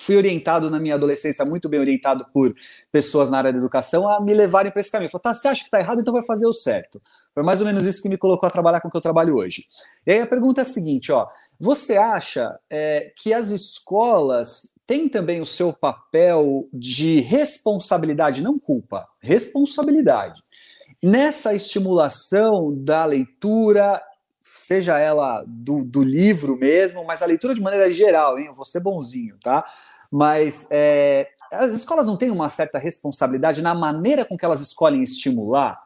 [0.00, 2.54] fui orientado na minha adolescência, muito bem orientado por
[2.90, 5.10] pessoas na área da educação, a me levarem para esse caminho.
[5.10, 7.00] Falei, tá, você acha que está errado, então vai fazer o certo.
[7.34, 9.36] Foi mais ou menos isso que me colocou a trabalhar com o que eu trabalho
[9.36, 9.64] hoje.
[10.06, 11.26] E aí a pergunta é a seguinte, ó,
[11.58, 19.06] você acha é, que as escolas têm também o seu papel de responsabilidade, não culpa,
[19.20, 20.42] responsabilidade,
[21.02, 24.02] nessa estimulação da leitura
[24.54, 28.46] seja ela do, do, livro mesmo, mas a leitura de maneira geral, hein?
[28.46, 29.64] Eu vou ser bonzinho, tá?
[30.10, 35.02] Mas é, as escolas não têm uma certa responsabilidade na maneira com que elas escolhem
[35.02, 35.80] estimular.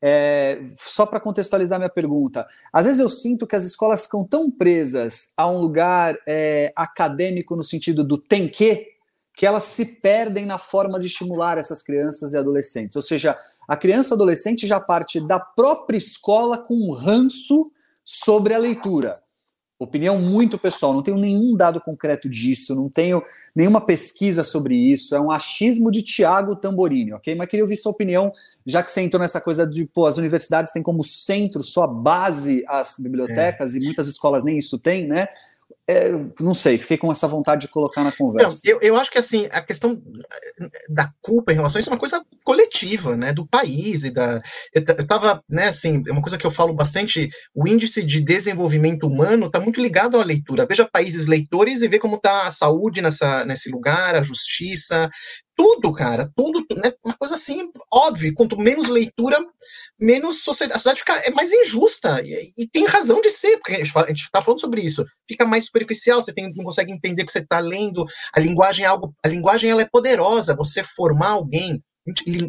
[0.00, 4.48] É, só para contextualizar minha pergunta, às vezes eu sinto que as escolas ficam tão
[4.48, 8.86] presas a um lugar é, acadêmico no sentido do tem que,
[9.34, 12.96] que elas se perdem na forma de estimular essas crianças e adolescentes.
[12.96, 13.36] Ou seja,
[13.68, 17.70] a criança e adolescente já parte da própria escola com um ranço
[18.08, 19.20] sobre a leitura.
[19.78, 23.22] Opinião muito pessoal, não tenho nenhum dado concreto disso, não tenho
[23.54, 27.34] nenhuma pesquisa sobre isso, é um achismo de Tiago Tamborini, ok?
[27.34, 28.32] Mas queria ouvir sua opinião,
[28.66, 32.64] já que você entrou nessa coisa de, pô, as universidades têm como centro, sua base,
[32.66, 33.78] as bibliotecas, é.
[33.78, 35.28] e muitas escolas nem isso têm, né?
[35.90, 38.60] É, não sei, fiquei com essa vontade de colocar na conversa.
[38.62, 39.98] Não, eu, eu acho que assim, a questão
[40.90, 44.38] da culpa em relação a isso é uma coisa coletiva, né, do país e da.
[44.74, 49.06] Eu tava, né, assim, é uma coisa que eu falo bastante, o índice de desenvolvimento
[49.06, 50.66] humano está muito ligado à leitura.
[50.66, 55.08] Veja países leitores e vê como está a saúde nessa, nesse lugar, a justiça,
[55.58, 56.92] tudo, cara, tudo, né?
[57.04, 59.44] Uma coisa assim, óbvio, quanto menos leitura,
[60.00, 63.72] menos sociedade, a sociedade fica é mais injusta, e, e tem razão de ser, porque
[63.72, 67.26] a gente está falando sobre isso, fica mais superficial, você tem, não consegue entender o
[67.26, 71.30] que você está lendo, a linguagem é algo, a linguagem ela é poderosa, você formar
[71.30, 71.82] alguém,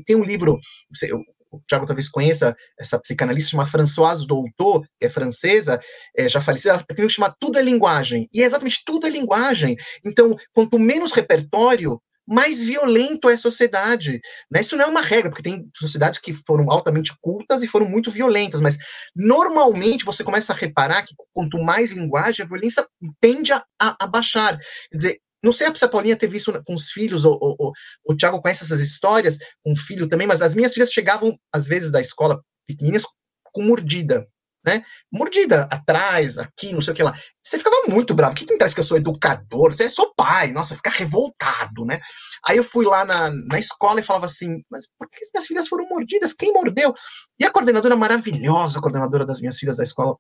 [0.06, 0.60] tem um livro,
[0.94, 5.80] você, o Tiago talvez conheça essa psicanalista chamada Françoise Doutor, que é francesa,
[6.16, 9.08] é, já falecida, ela tem um livro chamado Tudo é Linguagem, e é exatamente tudo
[9.08, 9.76] é linguagem.
[10.06, 14.22] Então, quanto menos repertório, mais violento é a sociedade.
[14.52, 14.62] Né?
[14.62, 18.12] Isso não é uma regra, porque tem sociedades que foram altamente cultas e foram muito
[18.12, 18.78] violentas, mas
[19.16, 22.86] normalmente você começa a reparar que quanto mais linguagem, a violência
[23.20, 24.60] tende a, a, a baixar.
[24.92, 27.72] Quer dizer, não sei se a Paulinha teve visto com os filhos, ou, ou, ou,
[28.06, 31.68] o Thiago conhece essas histórias, com um filho também, mas as minhas filhas chegavam, às
[31.68, 33.06] vezes, da escola pequenininhas
[33.52, 34.28] com mordida
[34.70, 34.86] né?
[35.12, 37.14] Mordida atrás, aqui, não sei o que lá.
[37.44, 38.34] Você ficava muito bravo.
[38.34, 39.72] O que, que interessa que eu sou educador?
[39.72, 42.00] Você é sou pai, nossa, ficar revoltado, né?
[42.46, 45.68] Aí eu fui lá na, na escola e falava assim: mas por que minhas filhas
[45.68, 46.34] foram mordidas?
[46.34, 46.94] Quem mordeu?
[47.40, 50.16] E a coordenadora maravilhosa, a coordenadora das minhas filhas da escola,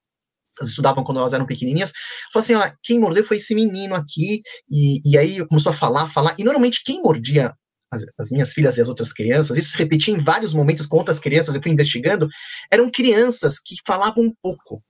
[0.59, 1.91] elas estudavam quando elas eram pequenininhas,
[2.33, 6.07] falou assim, ó, quem mordeu foi esse menino aqui, e, e aí começou a falar,
[6.07, 7.53] falar, e normalmente quem mordia
[7.91, 10.97] as, as, minhas filhas e as outras crianças, isso se repetia em vários momentos com
[10.97, 12.27] outras crianças, eu fui investigando,
[12.71, 14.83] eram crianças que falavam pouco.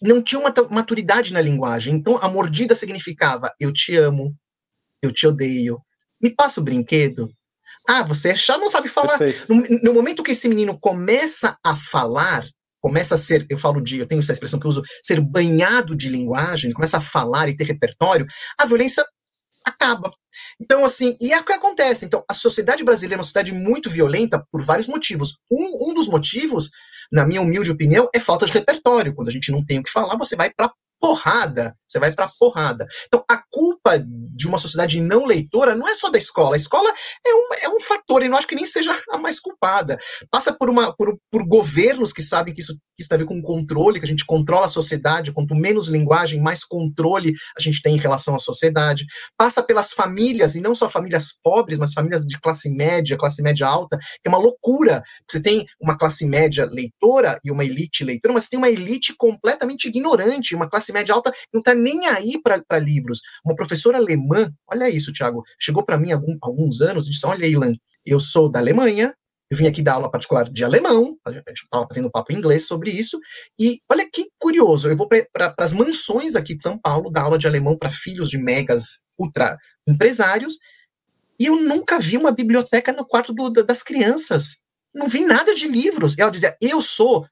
[0.00, 1.94] Não tinham uma maturidade na linguagem.
[1.94, 4.34] Então, a mordida significava eu te amo,
[5.02, 5.80] eu te odeio,
[6.20, 7.30] me passa o brinquedo.
[7.88, 9.18] Ah, você é chato, não sabe falar.
[9.48, 12.44] No, no momento que esse menino começa a falar,
[12.80, 15.96] começa a ser, eu falo de, eu tenho essa expressão que eu uso, ser banhado
[15.96, 18.26] de linguagem, começa a falar e ter repertório,
[18.58, 19.04] a violência
[19.64, 20.12] acaba.
[20.60, 22.04] Então, assim, e é o que acontece.
[22.04, 25.38] Então, a sociedade brasileira é uma sociedade muito violenta por vários motivos.
[25.50, 26.70] Um, um dos motivos,
[27.10, 29.14] na minha humilde opinião, é falta de repertório.
[29.14, 30.72] Quando a gente não tem o que falar, você vai para
[31.02, 31.76] porrada.
[31.86, 32.86] Você vai para porrada.
[33.06, 36.54] Então, a culpa de uma sociedade não leitora não é só da escola.
[36.54, 36.88] A escola
[37.26, 39.98] é um, é um fator, e não acho que nem seja a mais culpada.
[40.30, 43.42] Passa por, uma, por, por governos que sabem que isso, isso tem a ver com
[43.42, 45.32] controle, que a gente controla a sociedade.
[45.32, 49.04] Quanto menos linguagem, mais controle a gente tem em relação à sociedade.
[49.36, 53.66] Passa pelas famílias, e não só famílias pobres, mas famílias de classe média, classe média
[53.66, 55.02] alta, que é uma loucura.
[55.28, 59.14] Você tem uma classe média leitora e uma elite leitora, mas você tem uma elite
[59.16, 63.20] completamente ignorante, uma classe média alta não está nem aí para livros.
[63.44, 67.46] Uma professora alemã, olha isso, Tiago, chegou para mim há alguns anos e disse: Olha,
[67.46, 69.14] Ilan, eu sou da Alemanha,
[69.52, 72.66] eu vim aqui dar aula particular de alemão, a gente estava tendo papo em inglês
[72.66, 73.20] sobre isso,
[73.60, 77.38] e olha que curioso, eu vou para as mansões aqui de São Paulo dar aula
[77.38, 80.54] de alemão para filhos de megas ultra empresários,
[81.38, 84.56] e eu nunca vi uma biblioteca no quarto do, das crianças.
[84.94, 86.16] Não vi nada de livros.
[86.16, 87.26] Ela dizia: Eu sou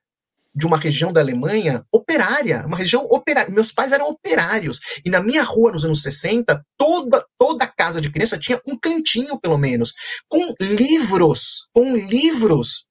[0.60, 3.52] de uma região da Alemanha operária, uma região operária.
[3.52, 4.78] Meus pais eram operários.
[5.04, 9.40] E na minha rua, nos anos 60, toda, toda casa de criança tinha um cantinho,
[9.40, 9.94] pelo menos,
[10.28, 12.86] com livros, com livros.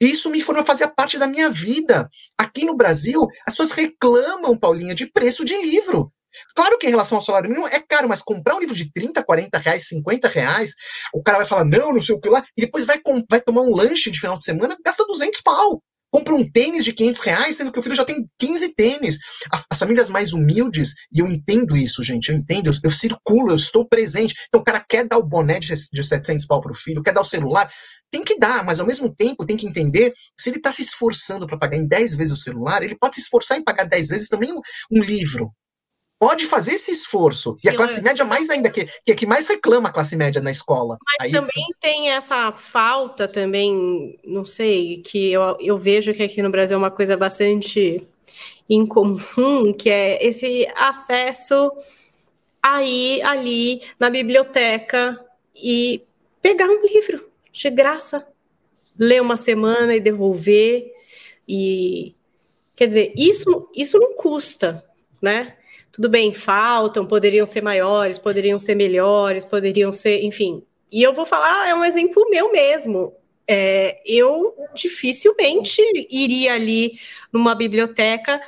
[0.00, 2.08] Isso me formou, fazia parte da minha vida.
[2.36, 6.12] Aqui no Brasil, as pessoas reclamam, Paulinha, de preço de livro.
[6.54, 9.22] Claro que em relação ao salário mínimo é caro, mas comprar um livro de 30,
[9.22, 10.72] 40 reais, 50 reais,
[11.14, 13.00] o cara vai falar, não, não sei o que lá, e depois vai,
[13.30, 16.92] vai tomar um lanche de final de semana, gasta 200 pau compra um tênis de
[16.92, 19.18] 500 reais, sendo que o filho já tem 15 tênis.
[19.70, 23.56] As famílias mais humildes, e eu entendo isso, gente, eu entendo, eu, eu circulo, eu
[23.56, 24.34] estou presente.
[24.48, 27.14] Então o cara quer dar o boné de, de 700 pau para o filho, quer
[27.14, 27.72] dar o celular,
[28.10, 31.46] tem que dar, mas ao mesmo tempo tem que entender se ele está se esforçando
[31.46, 34.28] para pagar em 10 vezes o celular, ele pode se esforçar em pagar 10 vezes
[34.28, 35.50] também um, um livro,
[36.22, 37.58] pode fazer esse esforço.
[37.64, 40.40] E a classe média mais ainda, que, que é que mais reclama a classe média
[40.40, 40.96] na escola.
[41.04, 46.40] Mas Aí, também tem essa falta também, não sei, que eu, eu vejo que aqui
[46.40, 48.06] no Brasil é uma coisa bastante
[48.70, 51.72] incomum, que é esse acesso
[52.62, 55.20] aí, ali, na biblioteca
[55.56, 56.04] e
[56.40, 58.24] pegar um livro de graça,
[58.96, 60.88] ler uma semana e devolver.
[61.48, 62.14] E
[62.76, 64.86] quer dizer, isso, isso não custa,
[65.20, 65.56] né?
[65.92, 70.64] Tudo bem, faltam, poderiam ser maiores, poderiam ser melhores, poderiam ser, enfim.
[70.90, 73.14] E eu vou falar, é um exemplo meu mesmo.
[73.46, 76.98] É, eu dificilmente iria ali
[77.30, 78.40] numa biblioteca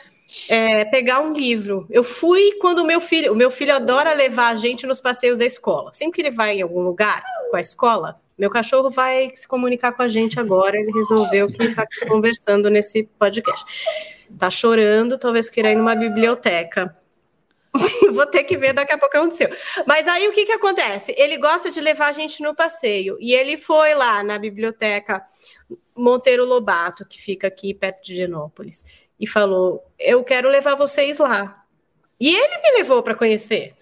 [0.48, 1.86] é, pegar um livro.
[1.90, 5.36] Eu fui quando o meu filho, o meu filho adora levar a gente nos passeios
[5.36, 5.92] da escola.
[5.92, 9.92] Sempre que ele vai em algum lugar com a escola, meu cachorro vai se comunicar
[9.92, 10.78] com a gente agora.
[10.78, 13.64] Ele resolveu que está conversando nesse podcast.
[14.38, 16.96] Tá chorando, talvez queira ir numa biblioteca.
[18.12, 19.48] Vou ter que ver daqui a pouco aconteceu.
[19.86, 21.14] Mas aí o que, que acontece?
[21.18, 23.16] Ele gosta de levar a gente no passeio.
[23.20, 25.24] E ele foi lá na biblioteca
[25.96, 28.84] Monteiro Lobato, que fica aqui perto de Genópolis,
[29.18, 31.64] e falou: Eu quero levar vocês lá.
[32.20, 33.74] E ele me levou para conhecer.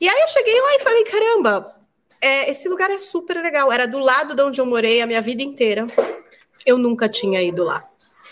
[0.00, 1.76] E aí eu cheguei lá e falei: Caramba,
[2.20, 3.72] é, esse lugar é super legal.
[3.72, 5.86] Era do lado de onde eu morei a minha vida inteira.
[6.64, 7.88] Eu nunca tinha ido lá.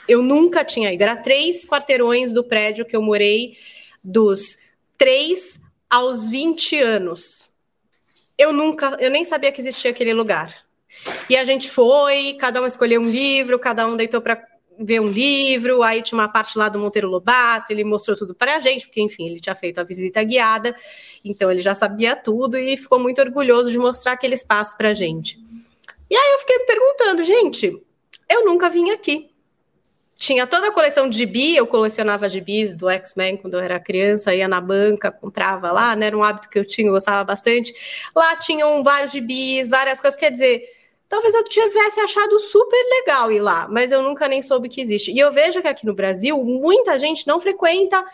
[0.09, 1.03] Eu nunca tinha ido.
[1.03, 3.57] Era três quarteirões do prédio que eu morei
[4.03, 4.59] dos
[4.99, 7.53] 3 aos 20 anos.
[8.39, 10.55] Eu nunca, eu nem sabia que existia aquele lugar.
[11.29, 14.43] E a gente foi, cada um escolheu um livro, cada um deitou para
[14.79, 18.57] ver um livro, aí tinha uma parte lá do Monteiro Lobato, ele mostrou tudo para
[18.57, 20.75] a gente, porque enfim, ele tinha feito a visita guiada,
[21.23, 24.95] então ele já sabia tudo e ficou muito orgulhoso de mostrar aquele espaço para a
[24.95, 25.39] gente.
[26.09, 27.83] E aí eu fiquei me perguntando, gente,
[28.29, 29.30] eu nunca vim aqui
[30.21, 34.35] tinha toda a coleção de gibi, eu colecionava gibis do X-Men quando eu era criança,
[34.35, 36.09] ia na banca, comprava lá, né?
[36.09, 37.75] Era um hábito que eu tinha, eu gostava bastante.
[38.15, 40.63] Lá tinham vários gibis, várias coisas, quer dizer,
[41.09, 45.11] talvez eu tivesse achado super legal ir lá, mas eu nunca nem soube que existe.
[45.11, 48.05] E eu vejo que aqui no Brasil, muita gente não frequenta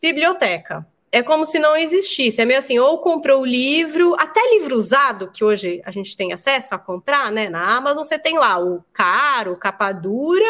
[0.00, 2.40] biblioteca é como se não existisse.
[2.40, 6.32] É meio assim, ou comprou o livro, até livro usado, que hoje a gente tem
[6.32, 7.50] acesso a comprar, né?
[7.50, 10.46] Na Amazon você tem lá o caro, capa dura,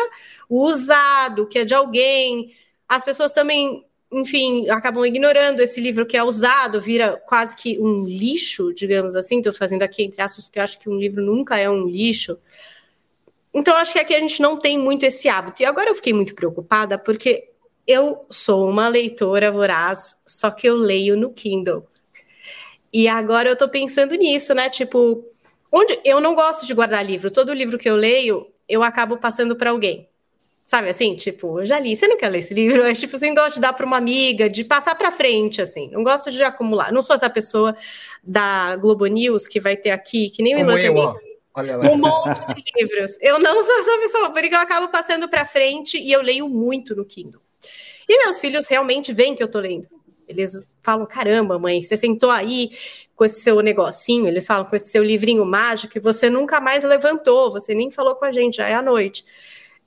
[0.48, 2.54] o usado, que é de alguém.
[2.88, 8.04] As pessoas também, enfim, acabam ignorando esse livro que é usado, vira quase que um
[8.04, 9.38] lixo, digamos assim.
[9.38, 12.38] Estou fazendo aqui entre aspas, porque eu acho que um livro nunca é um lixo.
[13.52, 15.60] Então, acho que aqui a gente não tem muito esse hábito.
[15.60, 17.51] E agora eu fiquei muito preocupada, porque
[17.86, 21.86] eu sou uma leitora voraz, só que eu leio no Kindle.
[22.92, 24.68] E agora eu tô pensando nisso, né?
[24.68, 25.24] Tipo,
[25.70, 27.30] onde eu não gosto de guardar livro.
[27.30, 30.08] Todo livro que eu leio, eu acabo passando para alguém.
[30.64, 32.82] Sabe assim, tipo, eu já li, você não quer ler esse livro?
[32.84, 35.90] É tipo, assim, gosto de dar para uma amiga, de passar para frente, assim.
[35.90, 36.92] Não gosto de acumular.
[36.92, 37.76] Não sou essa pessoa
[38.22, 41.32] da Globo News que vai ter aqui, que nem Como.
[41.54, 41.90] Olha lá.
[41.90, 43.18] um monte de livros.
[43.20, 46.96] Eu não sou essa pessoa, porque eu acabo passando para frente e eu leio muito
[46.96, 47.41] no Kindle.
[48.08, 49.88] E meus filhos realmente veem que eu tô lendo.
[50.28, 52.70] Eles falam: caramba, mãe, você sentou aí
[53.14, 56.82] com esse seu negocinho, eles falam com esse seu livrinho mágico e você nunca mais
[56.82, 59.24] levantou, você nem falou com a gente, já é à noite.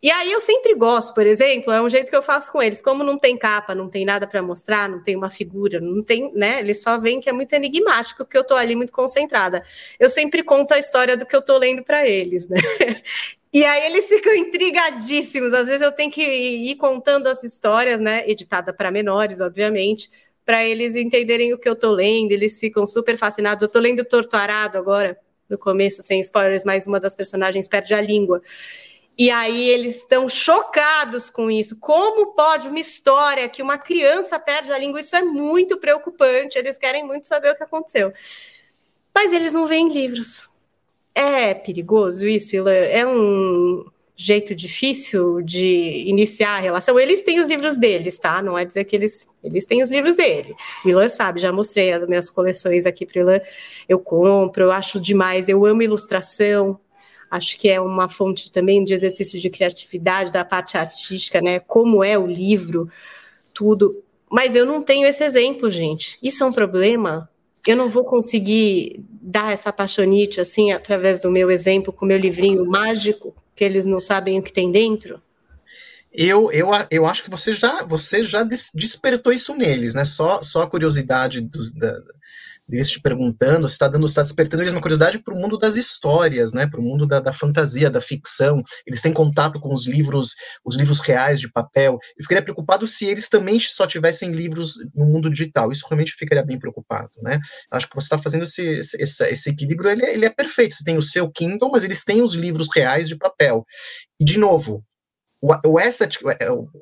[0.01, 2.80] E aí eu sempre gosto, por exemplo, é um jeito que eu faço com eles.
[2.82, 6.32] Como não tem capa, não tem nada para mostrar, não tem uma figura, não tem,
[6.34, 6.60] né?
[6.60, 9.63] Eles só veem que é muito enigmático, que eu tô ali muito concentrada.
[9.99, 12.58] Eu sempre conto a história do que eu tô lendo para eles, né?
[13.55, 15.53] E aí eles ficam intrigadíssimos.
[15.53, 18.29] Às vezes eu tenho que ir contando as histórias, né?
[18.29, 20.11] Editada para menores, obviamente,
[20.43, 22.33] para eles entenderem o que eu tô lendo.
[22.33, 23.61] Eles ficam super fascinados.
[23.61, 27.93] Eu tô lendo Torto Arado agora, no começo, sem spoilers, mas uma das personagens perde
[27.93, 28.41] a língua.
[29.17, 31.77] E aí eles estão chocados com isso.
[31.77, 34.99] Como pode uma história que uma criança perde a língua?
[34.99, 36.57] Isso é muito preocupante.
[36.57, 38.11] Eles querem muito saber o que aconteceu.
[39.13, 40.53] Mas eles não veem livros.
[41.15, 43.86] É perigoso isso, é um
[44.17, 46.99] jeito difícil de iniciar a relação.
[46.99, 48.41] Eles têm os livros deles, tá?
[48.41, 50.54] Não é dizer que eles eles têm os livros dele.
[50.84, 53.39] O Ilan sabe, já mostrei as minhas coleções aqui para Ilan.
[53.88, 56.78] Eu compro, eu acho demais, eu amo ilustração.
[57.32, 61.60] Acho que é uma fonte também de exercício de criatividade, da parte artística, né?
[61.60, 62.89] Como é o livro,
[63.54, 64.04] tudo.
[64.30, 66.17] Mas eu não tenho esse exemplo, gente.
[66.21, 67.30] Isso é um problema
[67.67, 72.63] eu não vou conseguir dar essa paixonite assim através do meu exemplo com meu livrinho
[72.63, 75.19] mágico, que eles não sabem o que tem dentro?
[76.13, 80.05] Eu, eu, eu acho que você já, você já despertou isso neles, né?
[80.05, 81.99] Só, só a curiosidade dos, da,
[82.69, 86.51] eles te perguntando, está dando, está despertando eles uma curiosidade para o mundo das histórias,
[86.51, 88.63] né, para o mundo da, da, fantasia, da ficção.
[88.86, 91.99] Eles têm contato com os livros, os livros reais de papel.
[92.17, 95.71] Eu ficaria preocupado se eles também só tivessem livros no mundo digital.
[95.71, 97.39] Isso realmente ficaria bem preocupado, né?
[97.71, 100.75] Acho que você está fazendo esse, esse, esse equilíbrio, ele, é, ele é perfeito.
[100.75, 103.63] Você tem o seu Kindle, mas eles têm os livros reais de papel.
[104.19, 104.84] E de novo,
[105.45, 106.10] o, o essa, é,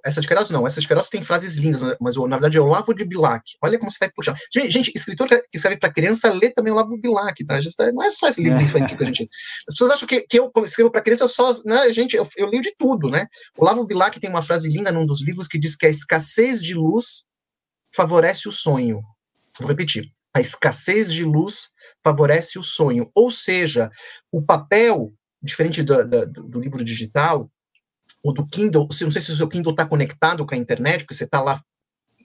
[0.06, 2.62] essa de Queiroz não, essa de Queiroz tem frases lindas, mas o, na verdade é
[2.62, 3.44] o Lavo de Bilac.
[3.62, 4.38] Olha como você vai puxar.
[4.54, 7.60] Gente, escritor que escreve para criança lê também o Lavo Bilac, tá?
[7.78, 8.64] Tá, não é só esse livro é.
[8.64, 9.30] infantil que a gente.
[9.68, 11.52] As pessoas acham que, que eu escrevo para criança, eu só.
[11.66, 13.28] Né, gente, eu, eu leio de tudo, né?
[13.58, 16.62] O Lavo Bilac tem uma frase linda num dos livros que diz que a escassez
[16.62, 17.26] de luz
[17.94, 19.02] favorece o sonho.
[19.60, 20.10] Vou repetir.
[20.34, 21.72] A escassez de luz
[22.02, 23.12] favorece o sonho.
[23.14, 23.90] Ou seja,
[24.32, 27.52] o papel, diferente do, do, do livro digital,
[28.24, 31.14] ou do Kindle, não sei se o seu Kindle está conectado com a internet, porque
[31.14, 31.60] você está lá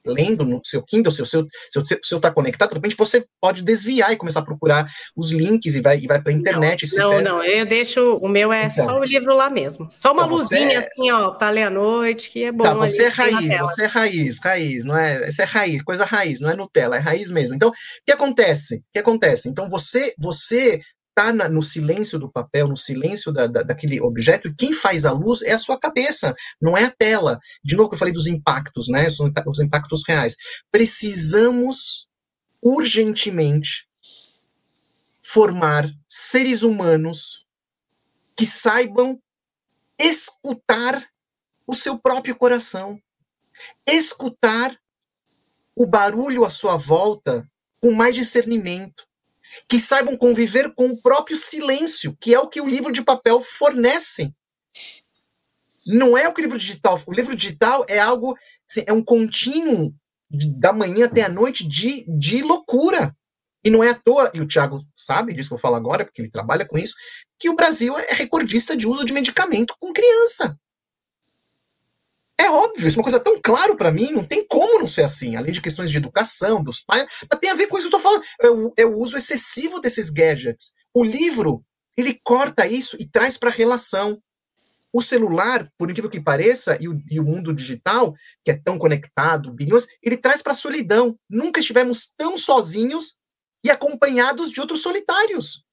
[0.06, 3.26] lendo no seu Kindle, se o seu está seu, seu tá conectado, de repente você
[3.40, 6.86] pode desviar e começar a procurar os links e vai, e vai para a internet.
[6.96, 9.90] Não, não, não, eu deixo, o meu é então, só o livro lá mesmo.
[9.98, 10.76] Só uma então luzinha é...
[10.76, 12.64] assim, ó, para ler à noite, que é bom.
[12.64, 15.28] Tá, você é raiz, você é raiz, raiz, não é?
[15.28, 17.54] Isso é raiz, coisa raiz, não é Nutella, é raiz mesmo.
[17.54, 17.72] Então, o
[18.06, 18.76] que acontece?
[18.76, 19.48] O que acontece?
[19.48, 20.80] Então, você, você
[21.18, 25.10] está no silêncio do papel, no silêncio da, da, daquele objeto, e quem faz a
[25.10, 27.40] luz é a sua cabeça, não é a tela.
[27.64, 29.08] De novo, eu falei dos impactos, né?
[29.08, 30.36] Os, os impactos reais.
[30.70, 32.08] Precisamos
[32.62, 33.88] urgentemente
[35.20, 37.46] formar seres humanos
[38.36, 39.20] que saibam
[39.98, 41.04] escutar
[41.66, 43.00] o seu próprio coração,
[43.86, 44.78] escutar
[45.74, 47.44] o barulho à sua volta
[47.80, 49.07] com mais discernimento,
[49.68, 53.40] que saibam conviver com o próprio silêncio, que é o que o livro de papel
[53.40, 54.32] fornece.
[55.86, 57.00] Não é o que o livro digital.
[57.06, 58.36] O livro digital é algo,
[58.68, 59.94] assim, é um contínuo
[60.30, 63.16] da manhã até a noite de, de loucura.
[63.64, 66.22] E não é à toa, e o Tiago sabe disso que eu falo agora, porque
[66.22, 66.94] ele trabalha com isso,
[67.38, 70.58] que o Brasil é recordista de uso de medicamento com criança.
[72.48, 75.02] É óbvio, isso é uma coisa tão claro para mim, não tem como não ser
[75.02, 77.94] assim, além de questões de educação, dos pais, mas tem a ver com isso que
[77.94, 80.72] eu estou falando, é o uso excessivo desses gadgets.
[80.94, 81.62] O livro,
[81.94, 84.18] ele corta isso e traz para a relação.
[84.90, 88.78] O celular, por incrível que pareça, e o, e o, mundo digital, que é tão
[88.78, 91.18] conectado, bilhões, ele traz para a solidão.
[91.28, 93.18] Nunca estivemos tão sozinhos
[93.62, 95.67] e acompanhados de outros solitários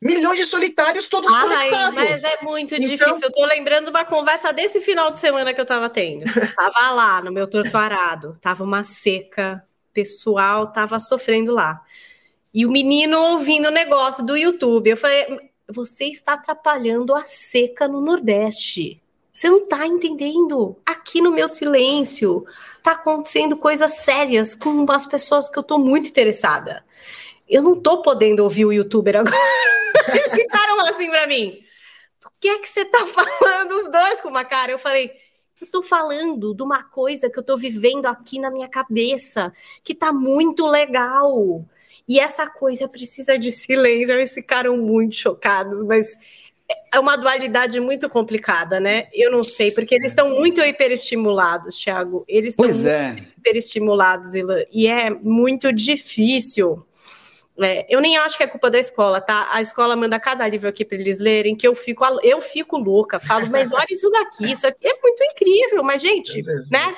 [0.00, 1.94] milhões de solitários todos Ai, conectados.
[1.94, 2.88] Mas é muito então...
[2.88, 3.20] difícil.
[3.22, 6.24] Eu tô lembrando uma conversa desse final de semana que eu tava tendo.
[6.54, 11.82] tava lá no meu torturado, tava uma seca, pessoal tava sofrendo lá.
[12.54, 14.90] E o menino ouvindo o negócio do YouTube.
[14.90, 15.26] Eu falei:
[15.68, 19.02] "Você está atrapalhando a seca no Nordeste".
[19.32, 20.76] Você não tá entendendo.
[20.84, 22.44] Aqui no meu silêncio
[22.82, 26.84] tá acontecendo coisas sérias com as pessoas que eu tô muito interessada.
[27.48, 29.36] Eu não tô podendo ouvir o youtuber agora.
[30.12, 31.58] Eles ficaram assim para mim.
[32.40, 33.72] que é que você tá falando?
[33.72, 34.72] Os dois com uma cara.
[34.72, 35.10] Eu falei,
[35.60, 39.94] eu tô falando de uma coisa que eu tô vivendo aqui na minha cabeça, que
[39.94, 41.64] tá muito legal.
[42.06, 44.14] E essa coisa precisa de silêncio.
[44.14, 46.18] Eles ficaram muito chocados, mas
[46.92, 49.08] é uma dualidade muito complicada, né?
[49.12, 52.24] Eu não sei, porque eles estão muito hiperestimulados, Thiago.
[52.28, 53.16] Eles estão é.
[53.36, 56.78] hiperestimulados, e é muito difícil
[57.60, 59.48] é, eu nem acho que é culpa da escola, tá?
[59.50, 63.18] A escola manda cada livro aqui para eles lerem, que eu fico, eu fico louca,
[63.18, 66.96] falo, mas olha isso daqui, isso aqui é muito incrível, mas, gente, é né?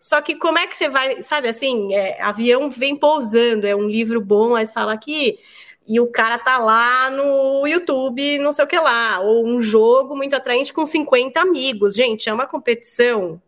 [0.00, 3.88] Só que como é que você vai, sabe assim, é, avião vem pousando, é um
[3.88, 5.38] livro bom, aí você fala aqui,
[5.86, 10.16] e o cara tá lá no YouTube, não sei o que lá, ou um jogo
[10.16, 11.94] muito atraente com 50 amigos.
[11.94, 13.40] Gente, é uma competição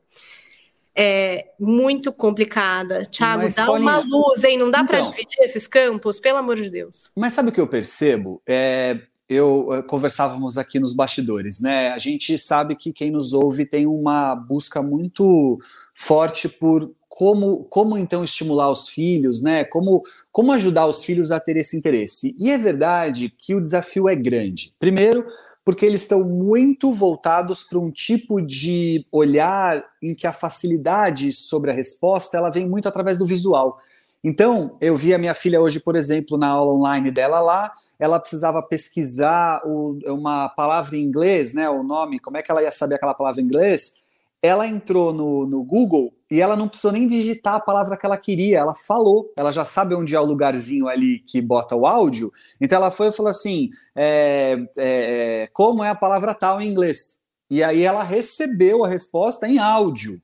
[0.96, 3.04] é muito complicada.
[3.04, 4.58] Tiago, dá Paulinha, uma luz, hein?
[4.58, 7.10] Não dá então, para dividir esses campos, pelo amor de Deus.
[7.16, 8.40] Mas sabe o que eu percebo?
[8.46, 11.88] É, eu eh, conversávamos aqui nos bastidores, né?
[11.88, 15.58] A gente sabe que quem nos ouve tem uma busca muito
[15.94, 19.64] forte por como, como então estimular os filhos, né?
[19.64, 22.36] Como, como ajudar os filhos a ter esse interesse.
[22.38, 24.74] E é verdade que o desafio é grande.
[24.80, 25.24] Primeiro,
[25.64, 31.70] porque eles estão muito voltados para um tipo de olhar em que a facilidade sobre
[31.70, 33.78] a resposta ela vem muito através do visual.
[34.22, 38.18] Então, eu vi a minha filha hoje, por exemplo, na aula online dela lá, ela
[38.18, 41.68] precisava pesquisar o, uma palavra em inglês, né?
[41.68, 44.03] O nome, como é que ela ia saber aquela palavra em inglês?
[44.44, 48.18] Ela entrou no, no Google e ela não precisou nem digitar a palavra que ela
[48.18, 52.30] queria, ela falou, ela já sabe onde é o lugarzinho ali que bota o áudio,
[52.60, 57.22] então ela foi e falou assim: é, é, como é a palavra tal em inglês?
[57.48, 60.20] E aí ela recebeu a resposta em áudio.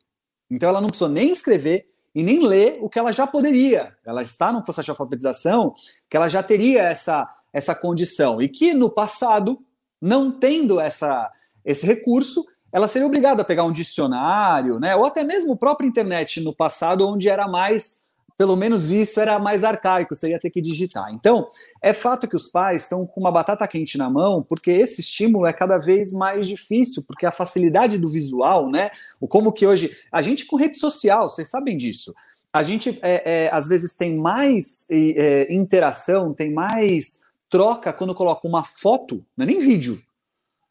[0.50, 3.96] Então ela não precisou nem escrever e nem ler o que ela já poderia.
[4.04, 5.72] Ela está num processo de alfabetização
[6.10, 8.42] que ela já teria essa, essa condição.
[8.42, 9.64] E que no passado,
[9.98, 11.30] não tendo essa,
[11.64, 14.94] esse recurso, ela seria obrigada a pegar um dicionário, né?
[14.94, 18.04] Ou até mesmo a própria internet no passado, onde era mais,
[18.38, 21.12] pelo menos isso era mais arcaico, você ia ter que digitar.
[21.12, 21.48] Então,
[21.82, 25.46] é fato que os pais estão com uma batata quente na mão, porque esse estímulo
[25.46, 28.90] é cada vez mais difícil, porque a facilidade do visual, né?
[29.20, 29.90] O como que hoje.
[30.12, 32.14] A gente com rede social, vocês sabem disso.
[32.52, 38.46] A gente é, é, às vezes tem mais é, interação, tem mais troca quando coloca
[38.46, 40.00] uma foto, não é nem vídeo,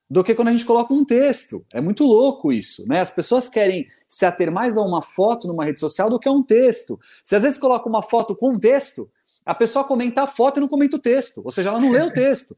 [0.09, 1.63] do que quando a gente coloca um texto.
[1.71, 2.99] É muito louco isso, né?
[2.99, 6.31] As pessoas querem se ater mais a uma foto numa rede social do que a
[6.31, 6.99] um texto.
[7.23, 9.09] Se às vezes coloca uma foto com um texto,
[9.45, 12.01] a pessoa comenta a foto e não comenta o texto, ou seja, ela não lê
[12.01, 12.57] o texto.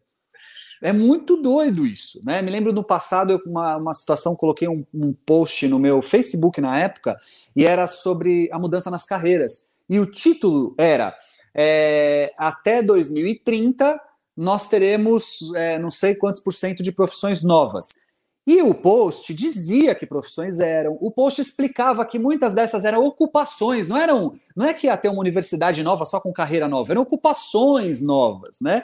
[0.82, 2.42] É muito doido isso, né?
[2.42, 6.60] Me lembro no passado, eu, uma, uma situação, coloquei um, um post no meu Facebook
[6.60, 7.20] na época,
[7.56, 9.72] e era sobre a mudança nas carreiras.
[9.88, 11.16] E o título era
[11.54, 14.02] é, Até 2030
[14.36, 17.90] nós teremos é, não sei quantos por cento de profissões novas.
[18.46, 23.90] E o post dizia que profissões eram, o post explicava que muitas dessas eram ocupações,
[23.90, 27.04] não eram, não é que ia ter uma universidade nova só com carreira nova, eram
[27.04, 28.84] ocupações novas, né?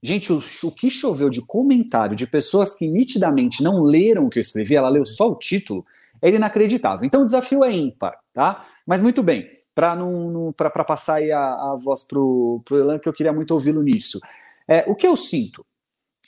[0.00, 4.38] Gente, o, o que choveu de comentário de pessoas que nitidamente não leram o que
[4.38, 5.84] eu escrevi, ela leu só o título,
[6.20, 7.04] é inacreditável.
[7.04, 8.64] Então o desafio é ímpar, tá?
[8.86, 13.52] Mas muito bem, para passar a, a voz para o Elan, que eu queria muito
[13.52, 14.20] ouvi-lo nisso.
[14.68, 15.64] É, o que eu sinto?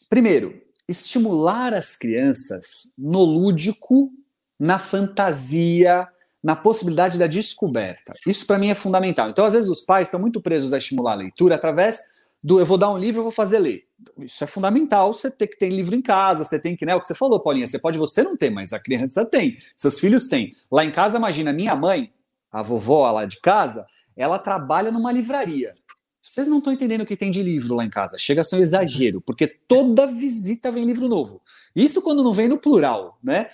[0.08, 2.66] Primeiro, estimular as crianças
[2.96, 4.10] no lúdico,
[4.58, 6.06] na fantasia,
[6.42, 8.14] na possibilidade da descoberta.
[8.26, 9.30] Isso para mim é fundamental.
[9.30, 11.98] Então, às vezes, os pais estão muito presos a estimular a leitura através
[12.44, 13.84] do eu vou dar um livro, eu vou fazer ler.
[14.18, 17.00] Isso é fundamental, você tem que ter livro em casa, você tem que, né, o
[17.00, 20.28] que você falou, Paulinha, você pode você não ter, mas a criança tem, seus filhos
[20.28, 20.52] têm.
[20.70, 22.12] Lá em casa, imagina, minha mãe,
[22.52, 25.74] a vovó lá de casa, ela trabalha numa livraria.
[26.26, 28.16] Vocês não estão entendendo o que tem de livro lá em casa.
[28.16, 31.42] Chega a ser um exagero, porque toda visita vem livro novo.
[31.76, 33.50] Isso quando não vem no plural, né?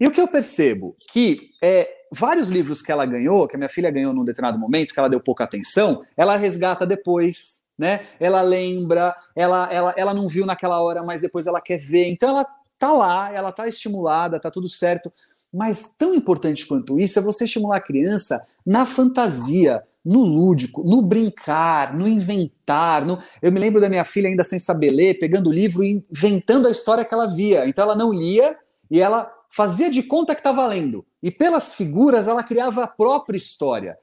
[0.00, 0.96] E o que eu percebo?
[1.08, 4.92] Que é, vários livros que ela ganhou, que a minha filha ganhou num determinado momento,
[4.92, 8.04] que ela deu pouca atenção, ela resgata depois, né?
[8.18, 12.08] Ela lembra, ela, ela, ela não viu naquela hora, mas depois ela quer ver.
[12.08, 12.46] Então ela
[12.76, 15.12] tá lá, ela tá estimulada, tá tudo certo.
[15.54, 21.02] Mas tão importante quanto isso é você estimular a criança na fantasia, no lúdico, no
[21.02, 23.04] brincar, no inventar.
[23.04, 23.18] No...
[23.42, 26.66] Eu me lembro da minha filha ainda sem saber ler, pegando o livro e inventando
[26.66, 27.68] a história que ela via.
[27.68, 28.56] Então ela não lia
[28.90, 31.04] e ela fazia de conta que estava lendo.
[31.22, 33.98] E pelas figuras ela criava a própria história.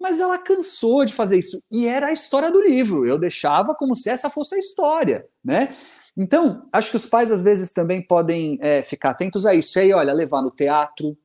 [0.00, 1.62] Mas ela cansou de fazer isso.
[1.70, 3.06] E era a história do livro.
[3.06, 5.76] Eu deixava como se essa fosse a história, né?
[6.16, 9.78] Então, acho que os pais às vezes também podem é, ficar atentos a isso.
[9.78, 11.16] E aí, olha, levar no teatro,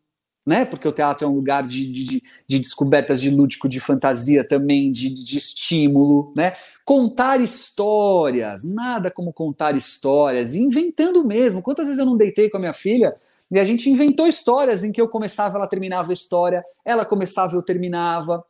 [0.45, 0.63] né?
[0.63, 4.91] Porque o teatro é um lugar de, de, de descobertas de lúdico, de fantasia também,
[4.91, 6.55] de, de estímulo, né?
[6.83, 11.63] Contar histórias, nada como contar histórias, inventando mesmo.
[11.63, 13.15] Quantas vezes eu não deitei com a minha filha
[13.49, 17.55] e a gente inventou histórias em que eu começava, ela terminava a história, ela começava,
[17.55, 18.45] eu terminava.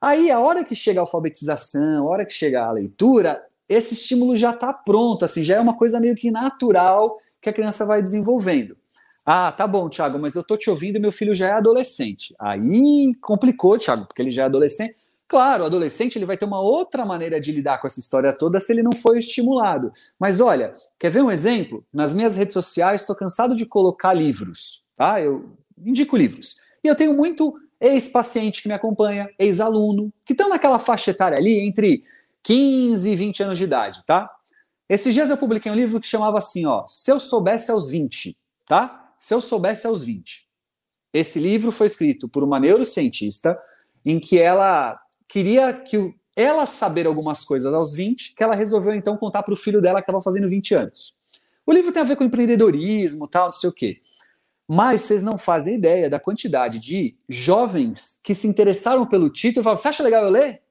[0.00, 4.36] Aí, a hora que chega a alfabetização, a hora que chega a leitura, esse estímulo
[4.36, 8.02] já está pronto, assim, já é uma coisa meio que natural que a criança vai
[8.02, 8.76] desenvolvendo.
[9.26, 12.34] Ah, tá bom, Thiago, mas eu tô te ouvindo e meu filho já é adolescente.
[12.38, 14.96] Aí complicou, Thiago, porque ele já é adolescente.
[15.26, 18.60] Claro, o adolescente ele vai ter uma outra maneira de lidar com essa história toda
[18.60, 19.90] se ele não for estimulado.
[20.18, 21.84] Mas olha, quer ver um exemplo?
[21.92, 25.20] Nas minhas redes sociais estou cansado de colocar livros, tá?
[25.20, 26.56] Eu indico livros.
[26.84, 31.60] E eu tenho muito ex-paciente que me acompanha, ex-aluno, que estão naquela faixa etária ali
[31.60, 32.04] entre
[32.42, 34.30] 15 e 20 anos de idade, tá?
[34.86, 38.36] Esses dias eu publiquei um livro que chamava assim, ó, Se eu soubesse aos 20,
[38.66, 39.03] tá?
[39.18, 40.48] Se eu soubesse aos 20.
[41.12, 43.58] Esse livro foi escrito por uma neurocientista
[44.04, 44.98] em que ela
[45.28, 49.56] queria que ela saber algumas coisas aos 20, que ela resolveu então contar para o
[49.56, 51.14] filho dela que estava fazendo 20 anos.
[51.66, 54.00] O livro tem a ver com empreendedorismo, tal, não sei o quê.
[54.68, 59.64] Mas vocês não fazem ideia da quantidade de jovens que se interessaram pelo título e
[59.64, 60.62] falaram: Você acha legal eu ler?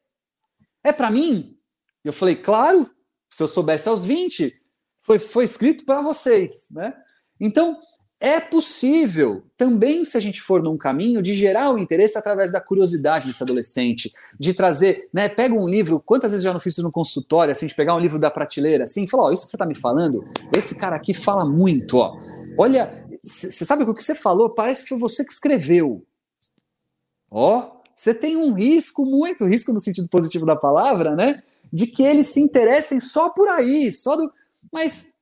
[0.83, 1.57] É para mim?
[2.03, 2.89] Eu falei: Claro,
[3.29, 4.59] se eu soubesse aos 20,
[5.01, 6.67] foi, foi escrito para vocês.
[6.71, 6.93] Né?
[7.39, 7.79] Então,
[8.23, 12.61] é possível, também se a gente for num caminho, de gerar o interesse através da
[12.61, 14.09] curiosidade desse adolescente,
[14.39, 17.65] de trazer, né, pega um livro, quantas vezes já não fiz isso no consultório, assim,
[17.65, 19.75] de pegar um livro da prateleira, assim, e falar, ó, isso que você tá me
[19.75, 22.17] falando, esse cara aqui fala muito, ó.
[22.57, 24.49] Olha, você sabe o que você falou?
[24.49, 26.01] Parece que foi você que escreveu.
[27.29, 31.41] Ó, você tem um risco, muito risco no sentido positivo da palavra, né,
[31.73, 34.31] de que eles se interessem só por aí, só do...
[34.71, 35.15] Mas,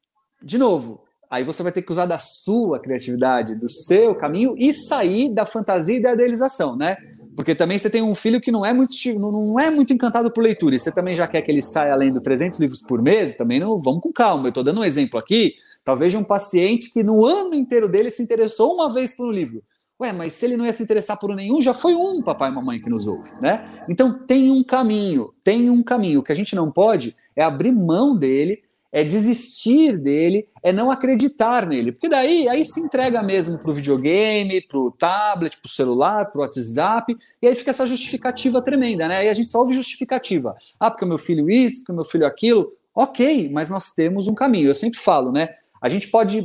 [0.43, 1.00] de novo,
[1.31, 5.45] Aí você vai ter que usar da sua criatividade, do seu caminho e sair da
[5.45, 6.97] fantasia e da idealização, né?
[7.37, 10.41] Porque também você tem um filho que não é muito não é muito encantado por
[10.41, 13.61] leitura, e você também já quer que ele saia de 300 livros por mês, também
[13.61, 14.47] não, vamos com calma.
[14.47, 15.53] Eu estou dando um exemplo aqui,
[15.85, 19.31] talvez de um paciente que no ano inteiro dele se interessou uma vez por um
[19.31, 19.63] livro.
[20.01, 22.53] Ué, mas se ele não ia se interessar por nenhum, já foi um papai e
[22.53, 23.85] mamãe que nos ouve, né?
[23.87, 26.19] Então tem um caminho, tem um caminho.
[26.19, 30.91] O que a gente não pode é abrir mão dele é desistir dele, é não
[30.91, 31.91] acreditar nele.
[31.91, 36.25] Porque daí aí se entrega mesmo para o videogame, para o tablet, para o celular,
[36.25, 39.17] para o WhatsApp, e aí fica essa justificativa tremenda, né?
[39.17, 40.55] Aí a gente só ouve justificativa.
[40.79, 42.73] Ah, porque o meu filho isso, porque o meu filho aquilo.
[42.93, 44.67] Ok, mas nós temos um caminho.
[44.67, 45.49] Eu sempre falo, né?
[45.81, 46.41] A gente pode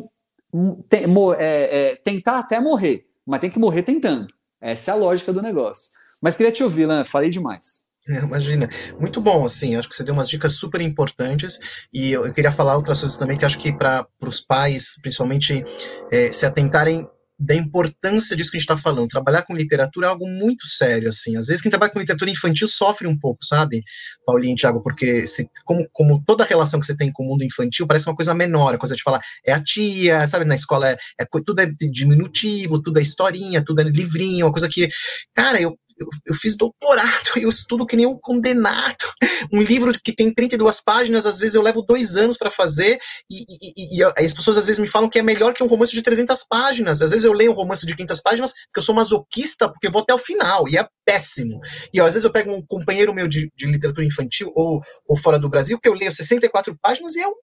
[0.89, 1.05] te,
[1.39, 4.29] é, é, tentar até morrer, mas tem que morrer tentando.
[4.61, 5.91] Essa é a lógica do negócio.
[6.21, 7.86] Mas queria te ouvir, Lan, falei demais.
[8.23, 8.69] Imagina.
[9.01, 11.59] Muito bom, assim, acho que você deu umas dicas super importantes
[11.93, 15.65] e eu, eu queria falar outras coisas também que acho que para os pais, principalmente,
[16.13, 19.09] é, se atentarem da importância disso que a gente está falando.
[19.09, 21.37] Trabalhar com literatura é algo muito sério, assim.
[21.37, 23.83] Às vezes quem trabalha com literatura infantil sofre um pouco, sabe,
[24.25, 27.45] Paulinho e Thiago, porque se, como, como toda relação que você tem com o mundo
[27.45, 30.91] infantil parece uma coisa menor, a coisa de falar é a tia, sabe, na escola
[30.91, 34.89] é, é tudo é diminutivo, tudo é historinha, tudo é livrinho, uma coisa que,
[35.35, 39.05] cara, eu eu, eu, fiz doutorado, eu estudo que nem um condenado.
[39.53, 42.99] Um livro que tem 32 páginas, às vezes eu levo dois anos para fazer,
[43.31, 45.67] e, e, e, e, as pessoas às vezes me falam que é melhor que um
[45.67, 47.03] romance de 300 páginas.
[47.03, 49.93] Às vezes eu leio um romance de 500 páginas porque eu sou masoquista, porque eu
[49.93, 51.61] vou até o final, e é péssimo.
[51.93, 55.17] E ó, às vezes eu pego um companheiro meu de, de literatura infantil ou, ou
[55.17, 57.35] fora do Brasil, que eu leio 64 páginas e é um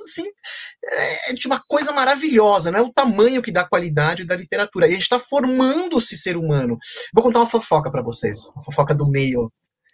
[0.00, 0.24] assim,
[0.84, 4.86] é de uma coisa maravilhosa, não é o tamanho que dá a qualidade da literatura.
[4.86, 6.76] E a gente está formando esse ser humano.
[7.12, 9.50] Vou contar uma fofoca para vocês, uma fofoca do meio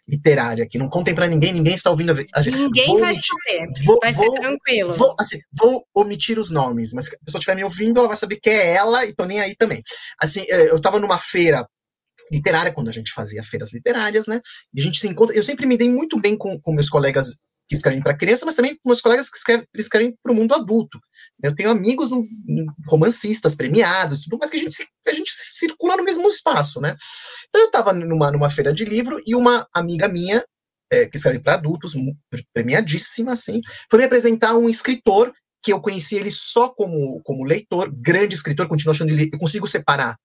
[0.08, 0.76] literário aqui.
[0.78, 2.56] Não contem para ninguém, ninguém está ouvindo a gente.
[2.56, 4.92] Ninguém vou vai omitir, saber, vou, vai vou, ser tranquilo.
[4.92, 8.16] Vou, assim, vou omitir os nomes, mas se a pessoa estiver me ouvindo, ela vai
[8.16, 9.82] saber que é ela e tô nem aí também.
[10.20, 11.66] Assim, é, eu estava numa feira
[12.30, 14.40] literária, quando a gente fazia feiras literárias, né?
[14.74, 15.34] E a gente se encontra.
[15.34, 17.38] Eu sempre me dei muito bem com, com meus colegas
[17.70, 20.98] que escrevem para criança, mas também meus colegas que escrevem, escrevem para o mundo adulto.
[21.40, 22.26] Eu tenho amigos no,
[22.88, 26.96] romancistas premiados, tudo, mas que a gente, a gente circula no mesmo espaço, né?
[27.48, 30.44] Então eu estava numa, numa feira de livro e uma amiga minha,
[30.92, 31.94] é, que escreve para adultos,
[32.52, 37.88] premiadíssima, assim, foi me apresentar um escritor que eu conheci ele só como, como leitor,
[37.94, 40.16] grande escritor, continuo achando ele, eu consigo separar.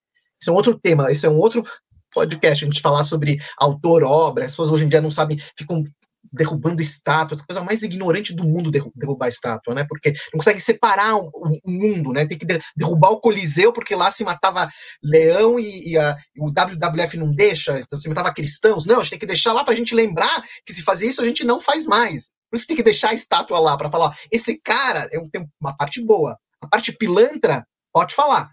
[0.42, 1.64] Esse é um outro tema, esse é um outro
[2.12, 5.84] podcast, a gente falar sobre autor-obra, as pessoas hoje em dia não sabem, ficam
[6.36, 9.86] derrubando estátuas, coisa mais ignorante do mundo derrubar estátua, né?
[9.88, 11.32] Porque não consegue separar o,
[11.64, 12.26] o mundo, né?
[12.26, 14.70] Tem que derrubar o Coliseu porque lá se matava
[15.04, 18.86] leão e, e, a, o WWF não deixa, então se matava cristãos.
[18.86, 21.22] Não, a gente tem que deixar lá para a gente lembrar que se fazer isso
[21.22, 22.32] a gente não faz mais.
[22.50, 25.20] Por isso que tem que deixar a estátua lá para falar, ó, esse cara é
[25.20, 27.66] um, tem uma parte boa, a parte pilantra
[27.96, 28.52] pode falar.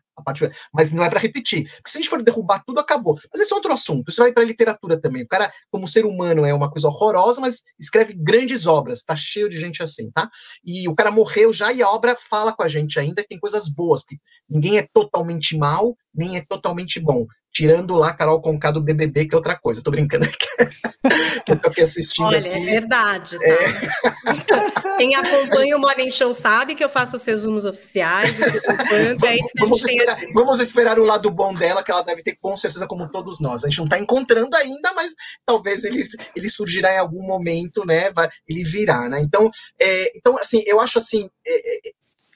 [0.73, 1.65] Mas não é para repetir.
[1.65, 3.19] Porque se a gente for derrubar tudo, acabou.
[3.33, 4.09] Mas esse é outro assunto.
[4.09, 5.25] Isso vai para literatura também.
[5.25, 9.03] O cara, como ser humano, é uma coisa horrorosa, mas escreve grandes obras.
[9.03, 10.31] Tá cheio de gente assim, tá?
[10.65, 13.25] E o cara morreu já e a obra fala com a gente ainda.
[13.29, 14.03] Tem coisas boas.
[14.49, 17.27] Ninguém é totalmente mal, nem é totalmente bom.
[17.53, 19.83] Tirando lá Carol Conká do BBB, que é outra coisa.
[19.83, 20.27] Tô brincando
[21.45, 22.27] que eu tô aqui assistindo.
[22.27, 22.57] Olha, aqui.
[22.57, 23.39] é verdade.
[23.39, 23.45] Tá?
[23.45, 24.97] É.
[24.97, 28.41] Quem acompanha o Morning Show sabe que eu faço os resumos oficiais.
[28.41, 29.15] é
[29.59, 33.11] vamos, esperar, vamos esperar o lado bom dela, que ela deve ter com certeza, como
[33.11, 33.65] todos nós.
[33.65, 35.13] A gente não está encontrando ainda, mas
[35.45, 36.03] talvez ele,
[36.37, 38.13] ele surgirá em algum momento, né?
[38.49, 39.21] Ele virá, né?
[39.21, 39.51] Então,
[39.81, 41.29] é, então assim, eu acho assim.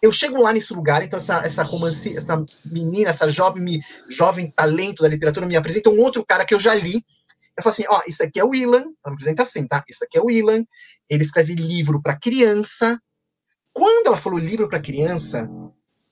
[0.07, 5.03] Eu chego lá nesse lugar, então essa, essa romance, essa menina, essa jovem, jovem talento
[5.03, 7.05] da literatura me apresenta um outro cara que eu já li.
[7.57, 9.83] Eu falo assim, ó, isso aqui é o Ilan, ela me apresenta assim, tá?
[9.89, 10.65] Isso aqui é o Ilan,
[11.11, 13.01] ele escreve livro para criança.
[13.73, 15.51] Quando ela falou livro para criança,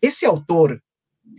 [0.03, 0.83] esse autor,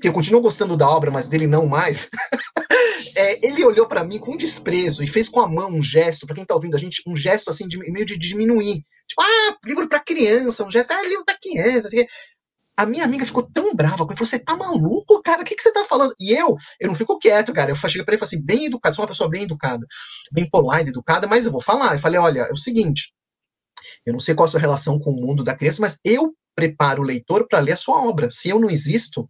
[0.01, 2.09] que eu continuo gostando da obra, mas dele não mais,
[3.17, 6.35] é, ele olhou para mim com desprezo e fez com a mão um gesto, para
[6.35, 8.85] quem tá ouvindo a gente, um gesto assim, de, meio de diminuir.
[9.07, 11.89] Tipo, ah, livro para criança, um gesto, ah, livro para criança.
[12.77, 15.41] A minha amiga ficou tão brava comigo, falou, você tá maluco, cara?
[15.41, 16.13] O que, que você tá falando?
[16.19, 17.71] E eu, eu não fico quieto, cara.
[17.71, 19.85] Eu cheguei pra ele e falei assim, bem educado, sou uma pessoa bem educada,
[20.31, 21.93] bem polite, educada, mas eu vou falar.
[21.93, 23.13] Eu falei, olha, é o seguinte,
[24.05, 27.01] eu não sei qual a sua relação com o mundo da criança, mas eu preparo
[27.01, 28.29] o leitor para ler a sua obra.
[28.29, 29.29] Se eu não existo,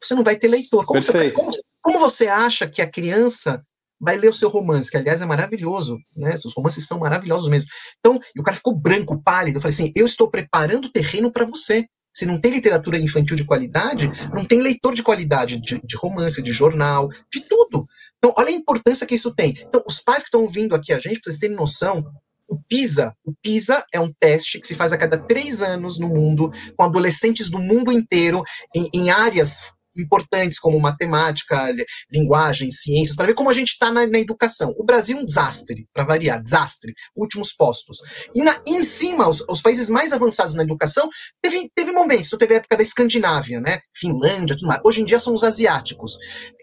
[0.00, 0.84] você não vai ter leitor.
[0.84, 1.50] Como, você, como,
[1.82, 3.62] como você acha que a criança
[4.00, 6.34] vai ler o seu romance, que aliás é maravilhoso, né?
[6.34, 7.68] Os romances são maravilhosos mesmo.
[7.98, 9.58] Então, e o cara ficou branco, pálido.
[9.58, 11.86] Eu falei assim: eu estou preparando o terreno para você.
[12.12, 16.42] Se não tem literatura infantil de qualidade, não tem leitor de qualidade de, de, romance,
[16.42, 17.86] de jornal, de tudo.
[18.18, 19.54] Então, olha a importância que isso tem.
[19.66, 22.04] Então, os pais que estão ouvindo aqui a gente, para vocês terem noção,
[22.48, 26.08] o PISA, o PISA é um teste que se faz a cada três anos no
[26.08, 28.42] mundo, com adolescentes do mundo inteiro,
[28.74, 31.72] em, em áreas importantes como matemática,
[32.10, 34.72] linguagem, ciências, para ver como a gente está na, na, educação.
[34.76, 37.98] O Brasil é um desastre, para variar, desastre, últimos postos.
[38.34, 41.08] E, na, e em cima, os, os, países mais avançados na educação,
[41.42, 43.80] teve, teve momentos, teve a época da Escandinávia, né?
[43.96, 44.80] Finlândia, tudo mais.
[44.84, 46.16] Hoje em dia são os asiáticos.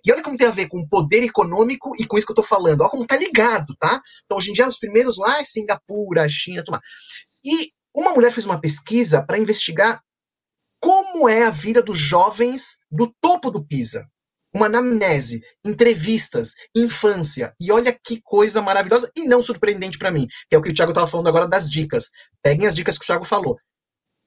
[0.06, 2.42] E olha como tem a ver com o poder econômico e com isso que eu
[2.42, 2.82] estou falando.
[2.82, 4.02] Olha como tá ligado, tá?
[4.26, 6.84] Então, hoje em dia, os primeiros lá é Singapura, China, tudo mais.
[7.44, 10.02] E uma mulher fez uma pesquisa para investigar
[10.80, 14.08] como é a vida dos jovens do topo do PISA.
[14.56, 17.54] Uma anamnese, entrevistas, infância.
[17.60, 20.74] E olha que coisa maravilhosa e não surpreendente para mim, que é o que o
[20.74, 22.10] Thiago estava falando agora das dicas.
[22.42, 23.58] Peguem as dicas que o Thiago falou.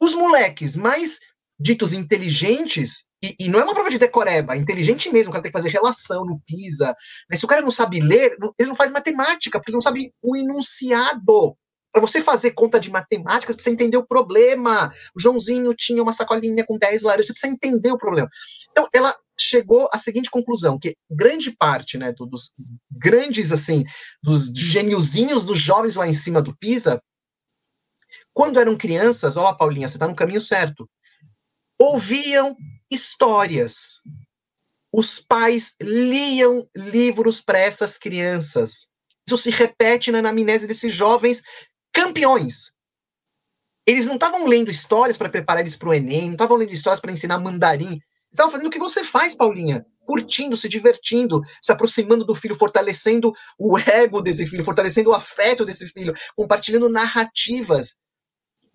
[0.00, 1.18] Os moleques mais
[1.60, 5.42] ditos inteligentes, e, e, não é uma prova de decoreba, é inteligente mesmo, o cara
[5.42, 6.94] tem que fazer relação no PISA.
[7.28, 10.10] Mas se o cara não sabe ler, ele não faz matemática, porque ele não sabe
[10.22, 11.54] o enunciado.
[11.92, 14.92] Para você fazer conta de matemática, você precisa entender o problema.
[15.14, 18.28] O Joãozinho tinha uma sacolinha com 10 laranjas, você precisa entender o problema.
[18.70, 22.54] Então, ela chegou à seguinte conclusão, que grande parte, né, dos
[22.90, 23.84] grandes, assim,
[24.22, 27.02] dos gêniozinhos dos jovens lá em cima do PISA,
[28.32, 30.88] quando eram crianças, ó, Paulinha, você está no caminho certo,
[31.78, 32.56] ouviam
[32.90, 34.02] histórias.
[34.92, 38.88] Os pais liam livros para essas crianças.
[39.26, 41.42] Isso se repete na anamnese desses jovens
[41.92, 42.72] campeões.
[43.86, 47.00] Eles não estavam lendo histórias para preparar eles para o Enem, não estavam lendo histórias
[47.00, 47.98] para ensinar mandarim.
[48.32, 49.84] Estavam fazendo o que você faz, Paulinha.
[50.06, 55.64] Curtindo, se divertindo, se aproximando do filho, fortalecendo o ego desse filho, fortalecendo o afeto
[55.64, 57.96] desse filho, compartilhando narrativas.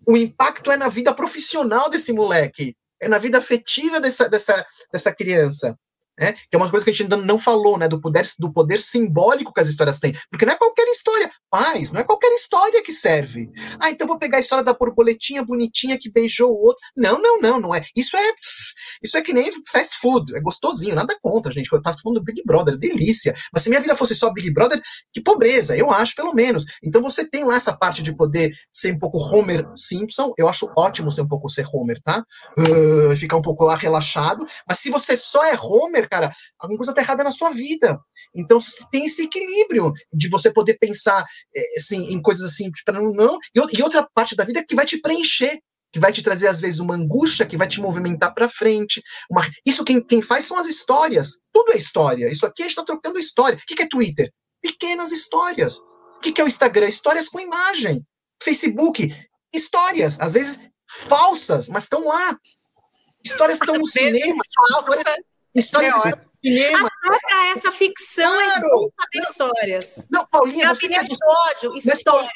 [0.06, 5.14] O impacto é na vida profissional desse moleque, é na vida afetiva dessa, dessa, dessa
[5.14, 5.76] criança
[6.18, 6.32] né?
[6.32, 7.88] Que é uma coisa que a gente ainda não falou, né?
[7.88, 10.14] Do poder, do poder simbólico que as histórias têm.
[10.30, 11.30] Porque não é qualquer história.
[11.50, 13.50] Paz, não é qualquer história que serve.
[13.78, 16.80] Ah, então vou pegar a história da borboletinha bonitinha que beijou o outro.
[16.96, 17.82] Não, não, não, não é.
[17.94, 18.32] Isso é
[19.02, 20.36] isso é que nem fast food.
[20.36, 21.70] É gostosinho, nada contra, gente.
[21.72, 23.34] Eu tava falando do Big Brother, delícia.
[23.52, 24.80] Mas se minha vida fosse só Big Brother,
[25.12, 26.64] que pobreza, eu acho, pelo menos.
[26.82, 30.32] Então você tem lá essa parte de poder ser um pouco Homer Simpson.
[30.36, 32.24] Eu acho ótimo ser um pouco ser Homer, tá?
[32.58, 34.46] Uh, ficar um pouco lá relaxado.
[34.68, 37.98] Mas se você só é Homer, cara, alguma coisa tá errada na sua vida.
[38.34, 38.58] Então
[38.90, 43.38] tem esse equilíbrio de você poder pensar é, assim, em coisas assim, para não, não.
[43.54, 45.58] E outra parte da vida que vai te preencher
[45.92, 49.02] que vai te trazer às vezes uma angústia, que vai te movimentar para frente.
[49.30, 49.48] Uma...
[49.64, 51.38] Isso quem, quem faz são as histórias.
[51.50, 52.30] Tudo é história.
[52.30, 53.56] Isso aqui a gente está trocando história.
[53.56, 54.30] O que, que é Twitter?
[54.60, 55.78] Pequenas histórias.
[55.78, 56.86] O que, que é o Instagram?
[56.86, 58.04] Histórias com imagem.
[58.42, 59.14] Facebook,
[59.54, 62.36] histórias, às vezes falsas, mas estão lá.
[63.24, 64.42] Histórias estão no cinema.
[64.54, 65.02] Falsas.
[65.56, 65.94] Histórias,
[66.44, 66.88] cinema.
[67.04, 68.50] Até para essa ficção claro.
[68.50, 70.06] é bom saber não, histórias.
[70.10, 71.14] Não, Paulinha, você que é do...
[71.14, 71.82] Ódio,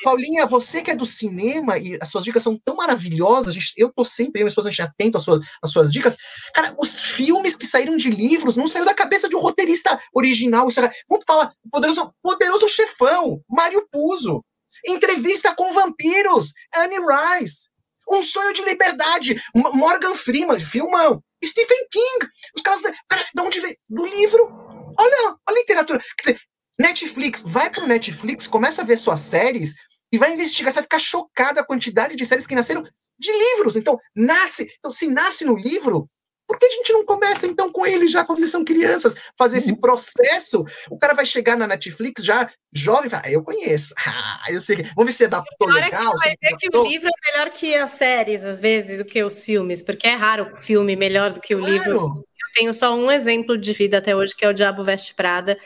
[0.03, 3.93] Paulinha, você que é do cinema e as suas dicas são tão maravilhosas, gente, eu
[3.93, 6.17] tô sempre, minha esposa, a gente é atento às suas, às suas dicas.
[6.55, 10.67] Cara, os filmes que saíram de livros não saiu da cabeça de um roteirista original.
[11.09, 14.43] Vamos falar, poderoso, poderoso chefão, Mário Puzo.
[14.87, 17.69] Entrevista com vampiros, Anne Rice.
[18.09, 21.23] Um sonho de liberdade, Morgan Freeman, filmão.
[21.45, 22.31] Stephen King.
[22.57, 22.83] Os caras.
[23.09, 23.77] Cara, de onde vem?
[23.89, 24.49] Do livro.
[24.99, 26.01] Olha, a literatura.
[26.19, 26.45] Quer dizer,
[26.79, 29.75] Netflix, vai pro Netflix, começa a ver suas séries
[30.13, 30.73] e vai investigar.
[30.73, 32.83] Você vai ficar chocado a quantidade de séries que nasceram
[33.19, 33.77] de livros.
[33.77, 34.69] Então, nasce.
[34.79, 36.09] Então, se nasce no livro,
[36.51, 39.15] por que a gente não começa então com eles já quando eles são crianças?
[39.39, 39.77] Fazer esse uhum.
[39.77, 40.65] processo.
[40.91, 43.95] O cara vai chegar na Netflix já jovem e ah, eu conheço.
[44.05, 44.79] Ah, eu sei.
[44.97, 46.13] Vamos ver se adaptou legal.
[46.15, 49.05] É que vai ver que o livro é melhor que as séries, às vezes, do
[49.05, 51.73] que os filmes, porque é raro o filme melhor do que o claro.
[51.73, 51.97] livro.
[52.25, 55.57] Eu tenho só um exemplo de vida até hoje, que é o Diabo Veste Prada,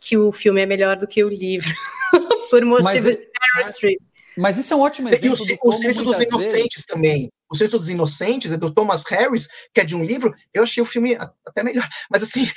[0.00, 1.70] que o filme é melhor do que o livro.
[2.50, 4.09] Por motivos Mas, de Meryl Streep.
[4.36, 5.26] Mas isso é um ótimo exemplo.
[5.48, 6.86] E o, o Silêncio dos Inocentes vezes...
[6.86, 7.28] também.
[7.50, 10.32] O Silêncio dos Inocentes é do Thomas Harris, que é de um livro.
[10.54, 11.16] Eu achei o filme
[11.46, 11.88] até melhor.
[12.10, 12.48] Mas assim,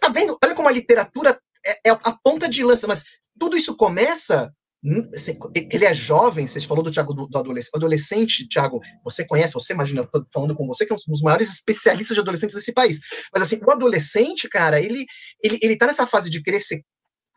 [0.00, 0.36] tá vendo?
[0.44, 2.86] Olha como a literatura é, é a ponta de lança.
[2.86, 3.04] Mas
[3.38, 4.52] tudo isso começa
[4.84, 7.76] hum, Assim, ele é jovem, você falou do Tiago do, do adolescente.
[7.76, 11.22] adolescente, Tiago, você conhece, você imagina, eu tô falando com você, que é um dos
[11.22, 12.98] maiores especialistas de adolescentes desse país.
[13.32, 15.04] Mas assim, o adolescente, cara, ele,
[15.42, 16.82] ele, ele tá nessa fase de querer ser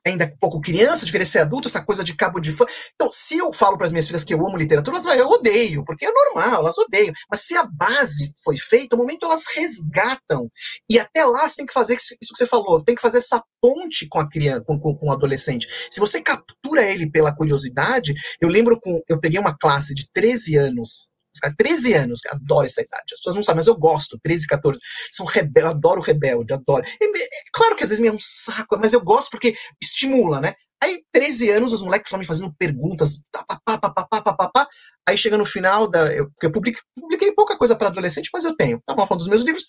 [0.05, 2.65] ainda pouco criança, de querer ser adulto, essa coisa de cabo de fã.
[2.95, 5.29] Então, se eu falo para as minhas filhas que eu amo literatura, elas vão, eu
[5.29, 7.13] odeio, porque é normal, elas odeiam.
[7.29, 10.49] Mas se a base foi feita, no momento elas resgatam.
[10.89, 13.41] E até lá você tem que fazer isso que você falou, tem que fazer essa
[13.61, 15.67] ponte com a criança, com, com, com o adolescente.
[15.89, 20.55] Se você captura ele pela curiosidade, eu lembro com, eu peguei uma classe de 13
[20.57, 21.12] anos
[21.57, 23.03] 13 anos, adoro essa idade.
[23.11, 24.79] As pessoas não sabem, mas eu gosto, 13, 14.
[25.11, 26.83] São rebel, adoro rebelde, adoro.
[27.01, 30.39] E, é, claro que às vezes me é um saco, mas eu gosto porque estimula,
[30.39, 30.53] né?
[30.83, 33.45] Aí, 13 anos, os moleques estão me fazendo perguntas, pá,
[33.79, 34.67] pá, pá,
[35.07, 36.13] aí chega no final da.
[36.13, 38.81] Eu, eu publiquei, publiquei pouca coisa para adolescente, mas eu tenho.
[38.85, 39.65] Tava falando dos meus livros.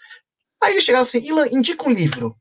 [0.62, 2.37] Aí eles chegaram assim, Ilan, indica um livro.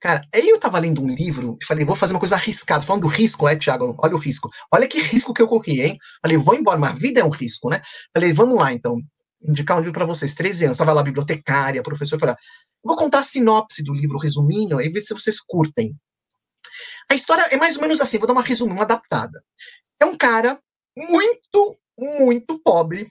[0.00, 2.84] Cara, aí eu tava lendo um livro e falei, vou fazer uma coisa arriscada.
[2.84, 3.94] Falando do risco, é, Thiago?
[3.98, 4.48] Olha o risco.
[4.72, 5.98] Olha que risco que eu corri, hein?
[6.22, 7.82] Falei, vou embora, mas a vida é um risco, né?
[8.14, 8.98] Falei, vamos lá, então.
[9.42, 10.78] Indicar um livro para vocês, 13 anos.
[10.78, 12.18] Tava lá, bibliotecária, professor.
[12.18, 12.34] Falei,
[12.82, 15.94] vou contar a sinopse do livro, resumindo, e ver se vocês curtem.
[17.10, 19.42] A história é mais ou menos assim, vou dar uma resumida, uma adaptada.
[20.00, 20.58] É um cara
[20.96, 23.10] muito, muito pobre,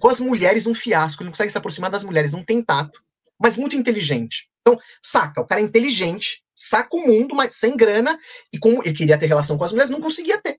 [0.00, 3.00] com as mulheres um fiasco, ele não consegue se aproximar das mulheres, não tem tato,
[3.40, 4.48] mas muito inteligente.
[4.68, 8.18] Então, saca, o cara é inteligente, saca o mundo, mas sem grana,
[8.52, 10.58] e como ele queria ter relação com as mulheres, não conseguia ter.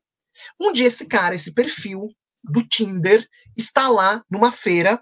[0.60, 2.10] Um dia esse cara, esse perfil
[2.44, 5.00] do Tinder, está lá numa feira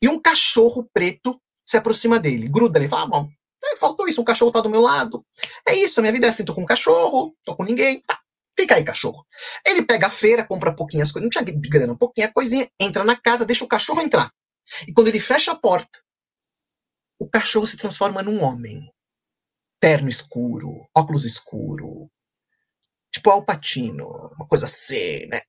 [0.00, 3.28] e um cachorro preto se aproxima dele, gruda ele, fala, ah, bom,
[3.62, 5.24] é, faltou isso, um cachorro tá do meu lado.
[5.68, 8.18] É isso, a minha vida é assim, tô com um cachorro, tô com ninguém, tá.
[8.58, 9.24] Fica aí, cachorro.
[9.66, 13.44] Ele pega a feira, compra pouquinhas coisas, não tinha grana, pouquinha coisinha, entra na casa,
[13.44, 14.30] deixa o cachorro entrar.
[14.88, 15.98] E quando ele fecha a porta,
[17.20, 18.90] o cachorro se transforma num homem.
[19.78, 22.10] Terno escuro, óculos escuro.
[23.12, 24.06] Tipo Alpatino,
[24.36, 25.40] uma coisa assim, né?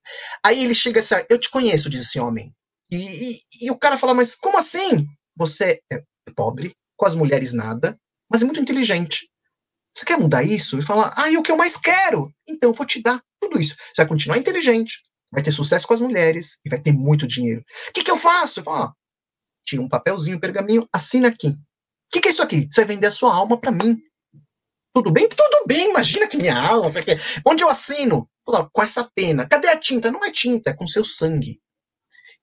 [0.44, 2.54] Aí ele chega assim, eu te conheço, diz esse homem.
[2.92, 5.08] E, e, e o cara fala, mas como assim?
[5.36, 6.04] Você é
[6.36, 7.98] pobre, com as mulheres nada,
[8.30, 9.30] mas é muito inteligente.
[9.96, 10.76] Você quer mudar isso?
[10.76, 12.34] Ele fala, ah, é o que eu mais quero.
[12.48, 13.76] Então eu vou te dar tudo isso.
[13.76, 15.02] Você vai continuar inteligente,
[15.32, 17.64] vai ter sucesso com as mulheres e vai ter muito dinheiro.
[17.90, 18.60] O que, que eu faço?
[18.60, 18.94] Eu falo, ah,
[19.66, 21.50] tira um papelzinho, um pergaminho, assina aqui.
[21.50, 21.58] O
[22.12, 22.68] que, que é isso aqui?
[22.70, 24.02] Você vender a sua alma para mim.
[24.94, 25.30] Tudo bem?
[25.30, 27.20] Tudo bem, imagina que minha alma, você quer.
[27.46, 28.30] Onde eu assino?
[28.46, 29.48] Com essa pena.
[29.48, 30.12] Cadê a tinta?
[30.12, 31.62] Não é tinta, é com seu sangue.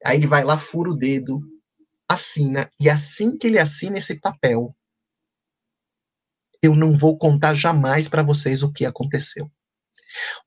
[0.04, 1.40] Aí ele vai lá, fura o dedo,
[2.08, 4.68] assina, e assim que ele assina esse papel,
[6.62, 9.50] eu não vou contar jamais para vocês o que aconteceu.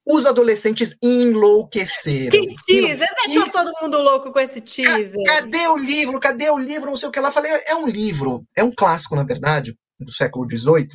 [0.06, 2.32] Os adolescentes enlouqueceram.
[2.32, 3.08] Que teaser!
[3.26, 3.52] Deixou e...
[3.52, 5.24] todo mundo louco com esse teaser.
[5.26, 6.20] Cadê o livro?
[6.20, 6.88] Cadê o livro?
[6.88, 7.32] Não sei o que lá.
[7.32, 10.90] Falei, é um livro, é um clássico, na verdade, do século XVIII.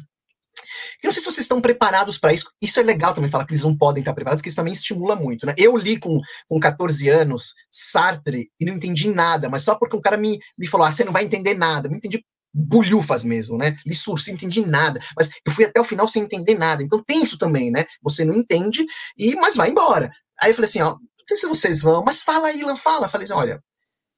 [1.03, 2.51] Eu não sei se vocês estão preparados para isso.
[2.61, 5.14] Isso é legal também falar que eles não podem estar preparados, que isso também estimula
[5.14, 5.55] muito, né?
[5.57, 10.01] Eu li com, com 14 anos Sartre e não entendi nada, mas só porque um
[10.01, 11.87] cara me, me falou, ah, você não vai entender nada.
[11.87, 12.25] Eu não entendi
[12.57, 13.77] bulhufas mesmo, né?
[13.85, 16.83] Li surso, não entendi nada, mas eu fui até o final sem entender nada.
[16.83, 17.85] Então tem isso também, né?
[18.03, 18.87] Você não entende,
[19.19, 20.11] e mas vai embora.
[20.41, 23.07] Aí eu falei assim, ó, não sei se vocês vão, mas fala Ilan, fala.
[23.07, 23.63] Eu falei assim, olha,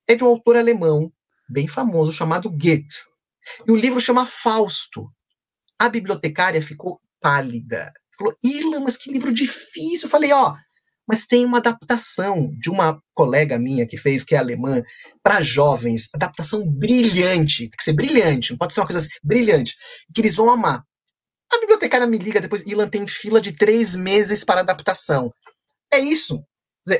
[0.06, 1.12] é de um autor alemão
[1.50, 3.06] bem famoso chamado Goethe.
[3.66, 5.10] E o livro chama Fausto.
[5.78, 7.92] A bibliotecária ficou pálida.
[8.16, 10.06] Falou, Ilan, mas que livro difícil.
[10.06, 10.54] Eu falei, ó,
[11.08, 14.82] mas tem uma adaptação de uma colega minha que fez, que é alemã,
[15.22, 19.74] para jovens, adaptação brilhante, tem que ser brilhante, não pode ser uma coisa assim, brilhante,
[20.14, 20.84] que eles vão amar.
[21.50, 25.32] A bibliotecária me liga depois, Ilan tem fila de três meses para adaptação.
[25.92, 26.44] É isso.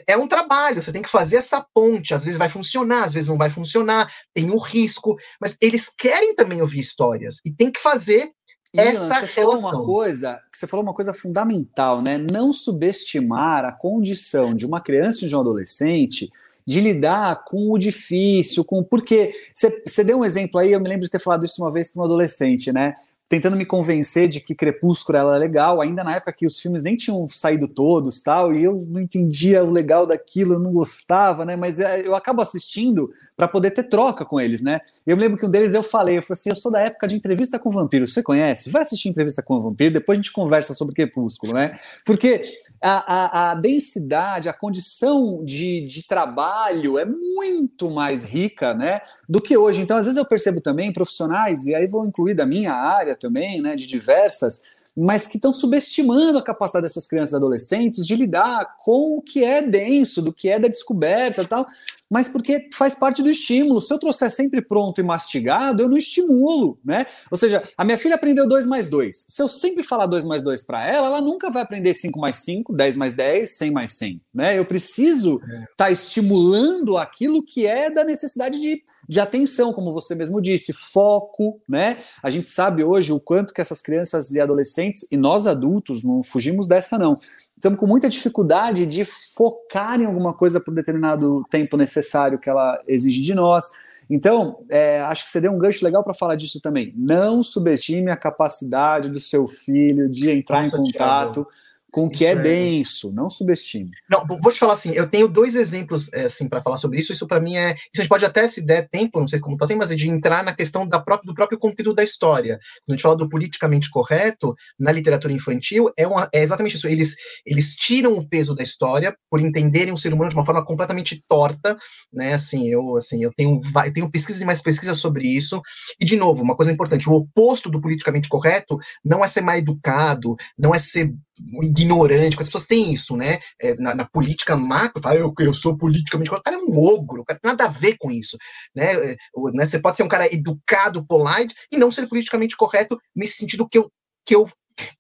[0.07, 2.15] É um trabalho, você tem que fazer essa ponte.
[2.15, 5.91] Às vezes vai funcionar, às vezes não vai funcionar, tem o um risco, mas eles
[5.97, 8.31] querem também ouvir histórias e tem que fazer
[8.75, 12.19] Ian, essa você falou uma coisa, você falou uma coisa fundamental, né?
[12.19, 16.31] Não subestimar a condição de uma criança e de um adolescente
[16.67, 21.07] de lidar com o difícil, com porque você deu um exemplo aí, eu me lembro
[21.07, 22.95] de ter falado isso uma vez para um adolescente, né?
[23.29, 26.97] Tentando me convencer de que Crepúsculo era legal, ainda na época que os filmes nem
[26.97, 31.55] tinham saído todos, tal, e eu não entendia o legal daquilo, eu não gostava, né?
[31.55, 34.81] Mas é, eu acabo assistindo para poder ter troca com eles, né?
[35.07, 37.17] Eu lembro que um deles eu falei, eu falei assim, eu sou da época de
[37.17, 38.71] entrevista com vampiro, você conhece?
[38.71, 41.75] Vai assistir entrevista com vampiro, depois a gente conversa sobre Crepúsculo, né?
[42.07, 42.45] Porque
[42.81, 49.01] a, a, a densidade, a condição de, de trabalho é muito mais rica, né?
[49.29, 49.83] Do que hoje.
[49.83, 53.61] Então, às vezes eu percebo também profissionais, e aí vou incluir da minha área também,
[53.61, 54.63] né, de diversas,
[55.01, 59.45] mas que estão subestimando a capacidade dessas crianças e adolescentes de lidar com o que
[59.45, 61.67] é denso, do que é da descoberta tal,
[62.11, 63.81] mas porque faz parte do estímulo.
[63.81, 67.07] Se eu trouxer sempre pronto e mastigado, eu não estimulo, né?
[67.31, 69.27] Ou seja, a minha filha aprendeu 2 mais 2.
[69.29, 72.37] Se eu sempre falar 2 mais 2 para ela, ela nunca vai aprender 5 mais
[72.39, 74.59] 5, 10 mais 10, 100 mais 100, né?
[74.59, 75.67] Eu preciso estar é.
[75.77, 81.61] tá estimulando aquilo que é da necessidade de, de atenção, como você mesmo disse, foco,
[81.67, 82.03] né?
[82.23, 86.23] A gente sabe hoje o quanto que essas crianças e adolescentes, e nós adultos, não
[86.23, 87.19] fugimos dessa não,
[87.57, 92.79] estamos com muita dificuldade de focar em alguma coisa por determinado tempo necessário que ela
[92.87, 93.71] exige de nós.
[94.11, 96.93] Então, é, acho que você deu um gancho legal para falar disso também.
[96.97, 101.45] Não subestime a capacidade do seu filho de entrar Nossa, em contato.
[101.45, 101.58] Thiago
[101.91, 103.91] com o que é, é denso, não subestime.
[104.11, 107.13] Não, vou te falar assim, eu tenho dois exemplos é, assim para falar sobre isso.
[107.13, 109.57] Isso para mim é, isso a gente pode até se der tempo, não sei como
[109.57, 112.59] tá tem, mas é de entrar na questão da própria, do próprio conteúdo da história.
[112.85, 116.87] Quando a gente fala do politicamente correto na literatura infantil, é, uma, é exatamente isso.
[116.87, 120.65] Eles eles tiram o peso da história por entenderem o ser humano de uma forma
[120.65, 121.77] completamente torta,
[122.13, 122.35] né?
[122.35, 125.61] Assim, eu assim, eu tenho eu tenho pesquisas e mais pesquisas sobre isso.
[126.01, 129.57] E de novo, uma coisa importante, o oposto do politicamente correto não é ser mal
[129.57, 131.15] educado, não é ser
[131.63, 133.39] ignorante, as pessoas têm isso, né?
[133.61, 136.79] É, na, na, política macro, fala, eu, eu sou politicamente correto, o cara é um
[136.79, 138.37] ogro, o cara tem nada a ver com isso,
[138.75, 138.93] né?
[138.95, 139.17] É,
[139.55, 139.67] né?
[139.67, 143.79] Você pode ser um cara educado, polite, e não ser politicamente correto nesse sentido que
[143.79, 143.91] eu,
[144.27, 144.49] que eu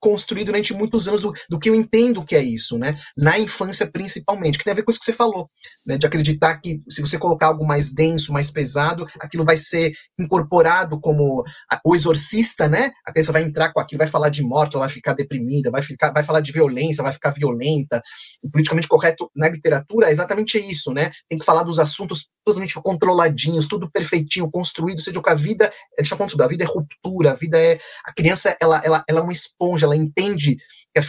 [0.00, 2.96] construí durante muitos anos do, do, que eu entendo que é isso, né?
[3.16, 5.48] Na infância, principalmente, que tem a ver com isso que você falou,
[5.86, 5.96] né?
[5.96, 11.00] De acreditar que se você colocar algo mais denso, mais pesado, aquilo vai ser incorporado
[11.00, 11.42] como
[11.84, 12.90] o exorcista, né?
[13.06, 15.82] A criança vai entrar com aquilo, vai falar de morte, ela vai ficar deprimida, vai,
[15.82, 18.00] ficar, vai falar de violência, vai ficar violenta.
[18.42, 21.10] O politicamente correto na literatura é exatamente isso, né?
[21.28, 25.66] Tem que falar dos assuntos totalmente controladinhos, tudo perfeitinho, construído, seja o que a vida,
[25.66, 25.68] a
[26.00, 29.04] gente está falando sobre a vida é ruptura, a vida é, a criança, ela, ela,
[29.06, 29.32] ela é uma
[29.68, 30.56] esponja, ela entende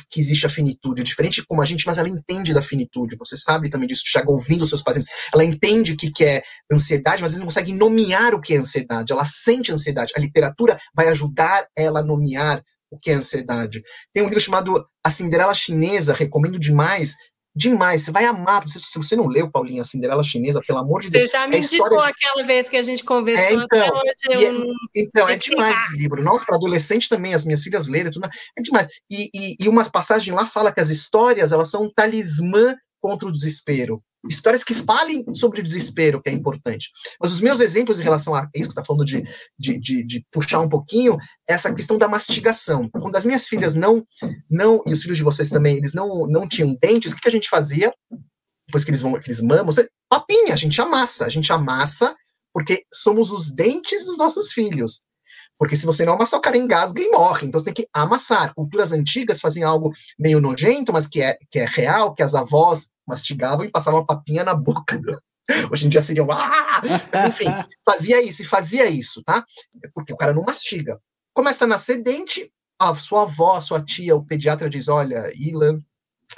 [0.09, 3.69] que existe a finitude, diferente como a gente, mas ela entende da finitude, você sabe
[3.69, 7.35] também disso, chega ouvindo os seus pacientes, ela entende o que, que é ansiedade, mas
[7.37, 12.01] não consegue nomear o que é ansiedade, ela sente ansiedade, a literatura vai ajudar ela
[12.01, 13.81] a nomear o que é ansiedade.
[14.13, 17.15] Tem um livro chamado A Cinderela Chinesa, recomendo demais,
[17.55, 18.03] demais.
[18.03, 18.67] Você vai amar.
[18.67, 21.29] Se você não leu, Paulinha, Cinderela Chinesa, pelo amor de Deus.
[21.29, 22.09] Você já me é indicou de...
[22.09, 23.45] aquela vez que a gente conversou.
[23.45, 26.23] É, então, hoje, é, então é demais esse livro.
[26.23, 28.87] Nossa, para adolescente também, as minhas filhas leram, tudo, é demais.
[29.09, 33.27] E, e, e uma passagem lá fala que as histórias, elas são um talismã contra
[33.27, 34.03] o desespero.
[34.27, 36.89] Histórias que falem sobre o desespero, que é importante.
[37.21, 39.23] Mas os meus exemplos em relação a isso que você está falando de,
[39.57, 41.17] de, de, de, puxar um pouquinho,
[41.49, 42.89] é essa questão da mastigação.
[42.89, 44.05] Quando as minhas filhas não,
[44.49, 47.29] não e os filhos de vocês também, eles não, não tinham dentes, o que, que
[47.29, 47.93] a gente fazia?
[48.67, 49.73] Depois que eles vão, que eles mamam,
[50.09, 51.25] papinha, a gente amassa.
[51.25, 52.13] A gente amassa
[52.53, 55.01] porque somos os dentes dos nossos filhos.
[55.59, 57.45] Porque se você não amassar, o cara engasga e morre.
[57.45, 58.53] Então você tem que amassar.
[58.55, 62.91] Culturas antigas faziam algo meio nojento, mas que é, que é real, que as avós
[63.05, 64.97] mastigavam e passavam a papinha na boca.
[65.69, 66.31] Hoje em dia seriam.
[66.31, 66.81] Ah!
[67.11, 67.47] Mas enfim,
[67.85, 69.43] fazia isso e fazia isso, tá?
[69.93, 70.97] Porque o cara não mastiga.
[71.33, 72.49] Começa a nascer dente,
[72.79, 75.77] a sua avó, a sua tia, o pediatra diz: olha, Ilan,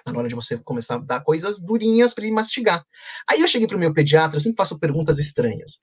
[0.04, 2.84] tá na hora de você começar a dar coisas durinhas para ele mastigar.
[3.30, 5.80] Aí eu cheguei pro meu pediatra, eu sempre faço perguntas estranhas.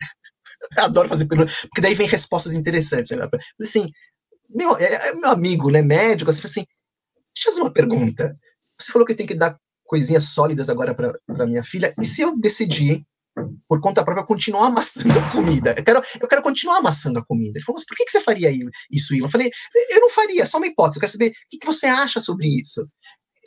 [0.78, 3.10] Adoro fazer perguntas, porque daí vem respostas interessantes.
[3.10, 3.28] Né?
[3.60, 3.90] Assim,
[4.48, 6.64] meu, é, é, meu amigo, né, médico, assim, assim,
[7.34, 8.36] deixa eu fazer uma pergunta.
[8.80, 12.38] Você falou que tem que dar coisinhas sólidas agora para minha filha, e se eu
[12.38, 13.02] decidir,
[13.68, 15.74] por conta própria, continuar amassando a comida?
[15.76, 17.58] Eu quero, eu quero continuar amassando a comida.
[17.58, 18.50] Ele falou, mas por que, que você faria
[18.90, 19.26] isso, Ilan?
[19.26, 19.50] Eu falei,
[19.90, 22.20] eu não faria, é só uma hipótese, eu quero saber o que, que você acha
[22.20, 22.86] sobre isso.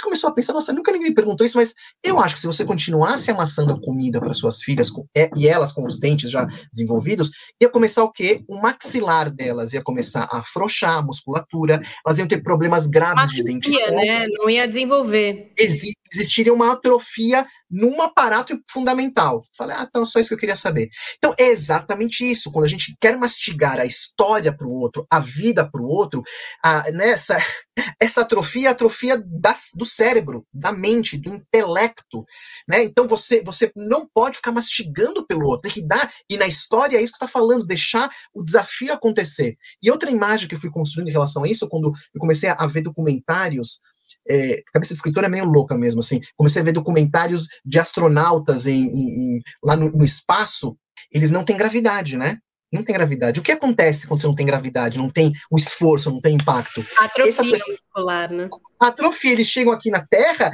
[0.01, 1.73] Começou a pensar, nossa, nunca ninguém me perguntou isso, mas
[2.03, 5.47] eu acho que se você continuasse amassando a comida para suas filhas com, é, e
[5.47, 7.31] elas com os dentes já desenvolvidos,
[7.61, 8.43] ia começar o quê?
[8.47, 13.43] O maxilar delas ia começar a afrouxar a musculatura, elas iam ter problemas graves de
[13.43, 13.95] dentição.
[13.95, 14.27] Né?
[14.27, 15.51] Não ia desenvolver.
[15.57, 19.43] Exi existiria uma atrofia num aparato fundamental.
[19.57, 20.89] Falei, ah, então só isso que eu queria saber.
[21.17, 22.51] Então é exatamente isso.
[22.51, 26.22] Quando a gente quer mastigar a história para o outro, a vida para o outro,
[26.63, 27.38] a, nessa
[27.99, 32.26] essa atrofia é atrofia da, do cérebro, da mente, do intelecto,
[32.67, 32.84] né?
[32.84, 36.97] Então você você não pode ficar mastigando pelo outro, tem que dar e na história
[36.97, 39.55] é isso que está falando, deixar o desafio acontecer.
[39.82, 42.67] E outra imagem que eu fui construindo em relação a isso, quando eu comecei a
[42.67, 43.80] ver documentários
[44.28, 46.19] é, a cabeça de escritor é meio louca mesmo, assim.
[46.36, 50.78] Comecei a ver documentários de astronautas em, em, em lá no, no, espaço,
[51.11, 52.38] eles não têm gravidade, né?
[52.72, 53.39] Não tem gravidade.
[53.39, 54.97] O que acontece quando você não tem gravidade?
[54.97, 56.86] Não tem o esforço, não tem impacto?
[56.99, 58.49] Atrofia pessoas, muscular, né?
[58.80, 59.32] Atrofia.
[59.34, 60.51] Eles chegam aqui na Terra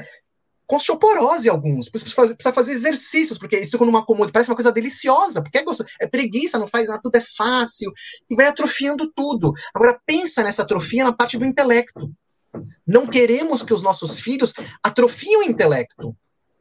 [0.67, 4.55] com osteoporose alguns, precisa fazer, precisa fazer exercícios, porque isso quando uma comodidade parece uma
[4.55, 5.63] coisa deliciosa, porque é,
[6.01, 7.89] é preguiça, não faz nada, tudo é fácil,
[8.29, 9.53] e vai atrofiando tudo.
[9.73, 12.11] Agora pensa nessa atrofia na parte do intelecto.
[12.85, 14.53] Não queremos que os nossos filhos
[14.83, 16.15] atrofiem o intelecto.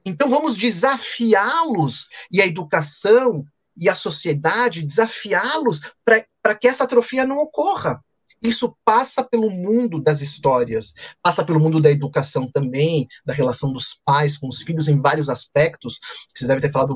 [0.04, 3.44] Então vamos desafiá-los e a educação
[3.76, 8.00] e a sociedade desafiá-los para que essa atrofia não ocorra.
[8.42, 10.92] Isso passa pelo mundo das histórias,
[11.22, 15.28] passa pelo mundo da educação também, da relação dos pais com os filhos em vários
[15.28, 15.98] aspectos.
[16.34, 16.94] Vocês devem ter falado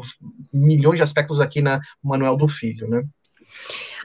[0.53, 3.03] milhões de aspectos aqui na Manuel do Filho, né?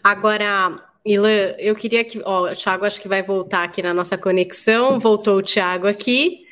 [0.04, 2.20] Agora, Ilan, eu queria que.
[2.26, 4.99] Ó, o Thiago acho que vai voltar aqui na nossa conexão.
[4.99, 6.45] Voltou o Thiago aqui.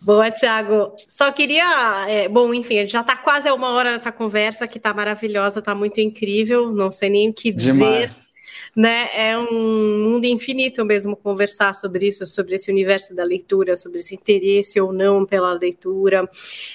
[0.00, 0.96] Boa, Thiago.
[1.06, 2.06] Só queria.
[2.08, 4.94] É, bom, enfim, a gente já está quase a uma hora nessa conversa que está
[4.94, 6.72] maravilhosa, está muito incrível.
[6.72, 7.72] Não sei nem o que dizer.
[7.72, 8.30] Demais.
[8.74, 9.08] Né?
[9.14, 14.14] É um mundo infinito mesmo conversar sobre isso, sobre esse universo da leitura, sobre esse
[14.14, 16.28] interesse ou não pela leitura.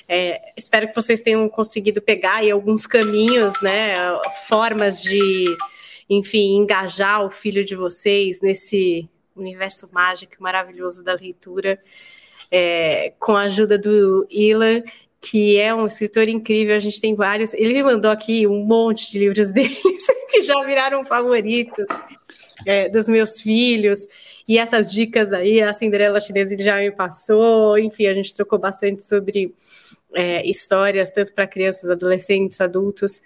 [0.08, 3.96] É, espero que vocês tenham conseguido pegar aí alguns caminhos, né?
[4.48, 5.56] Formas de
[6.10, 11.80] enfim, engajar o filho de vocês nesse universo mágico maravilhoso da leitura,
[12.52, 14.82] é, com a ajuda do Ilan,
[15.20, 17.54] que é um escritor incrível, a gente tem vários.
[17.56, 21.86] Ele me mandou aqui um monte de livros deles que já viraram favoritos
[22.66, 24.08] é, dos meus filhos.
[24.48, 27.78] E essas dicas aí, a Cinderela Chinesa já me passou.
[27.80, 29.56] Enfim, a gente trocou bastante sobre
[30.16, 33.22] é, histórias, tanto para crianças, adolescentes, adultos,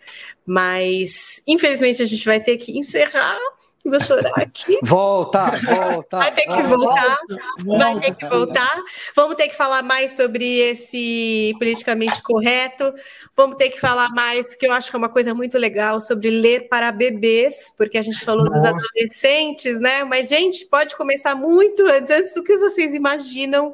[0.46, 3.40] mas infelizmente a gente vai ter que encerrar.
[3.86, 4.78] Vou chorar aqui.
[4.84, 6.18] Volta, volta.
[6.18, 7.18] Vai ter que voltar.
[7.64, 8.84] Volta, vai ter que voltar.
[9.16, 12.94] Vamos ter que falar mais sobre esse politicamente correto.
[13.36, 16.30] Vamos ter que falar mais, que eu acho que é uma coisa muito legal, sobre
[16.30, 18.74] ler para bebês, porque a gente falou Nossa.
[18.74, 20.04] dos adolescentes, né?
[20.04, 23.74] Mas, gente, pode começar muito antes, antes do que vocês imaginam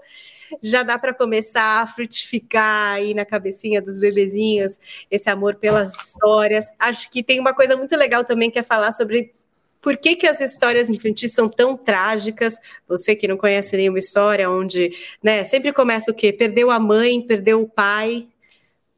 [0.61, 4.79] já dá para começar a frutificar aí na cabecinha dos bebezinhos
[5.09, 6.67] esse amor pelas histórias.
[6.79, 9.33] Acho que tem uma coisa muito legal também que é falar sobre
[9.81, 12.59] por que, que as histórias infantis são tão trágicas?
[12.87, 14.91] Você que não conhece nenhuma história onde,
[15.21, 16.33] né, sempre começa o quê?
[16.33, 18.27] Perdeu a mãe, perdeu o pai,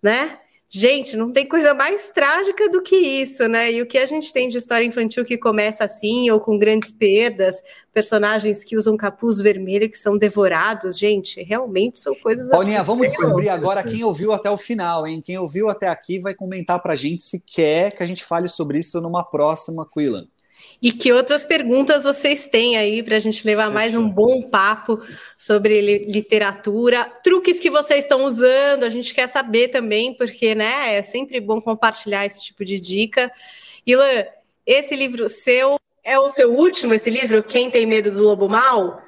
[0.01, 0.39] né?
[0.69, 3.71] Gente, não tem coisa mais trágica do que isso, né?
[3.71, 6.91] E o que a gente tem de história infantil que começa assim, ou com grandes
[6.91, 7.63] perdas,
[7.93, 12.85] personagens que usam capuz vermelho que são devorados, gente, realmente são coisas Paulinha, assim.
[12.85, 15.21] vamos descobrir agora quem ouviu até o final, hein?
[15.23, 18.79] Quem ouviu até aqui vai comentar pra gente se quer que a gente fale sobre
[18.79, 20.27] isso numa próxima Quillan.
[20.81, 25.01] E que outras perguntas vocês têm aí para a gente levar mais um bom papo
[25.35, 31.01] sobre literatura, truques que vocês estão usando, a gente quer saber também, porque né, é
[31.01, 33.31] sempre bom compartilhar esse tipo de dica.
[33.87, 34.25] Ilan,
[34.65, 39.01] esse livro seu é o seu último, esse livro, Quem Tem Medo do Lobo Mal?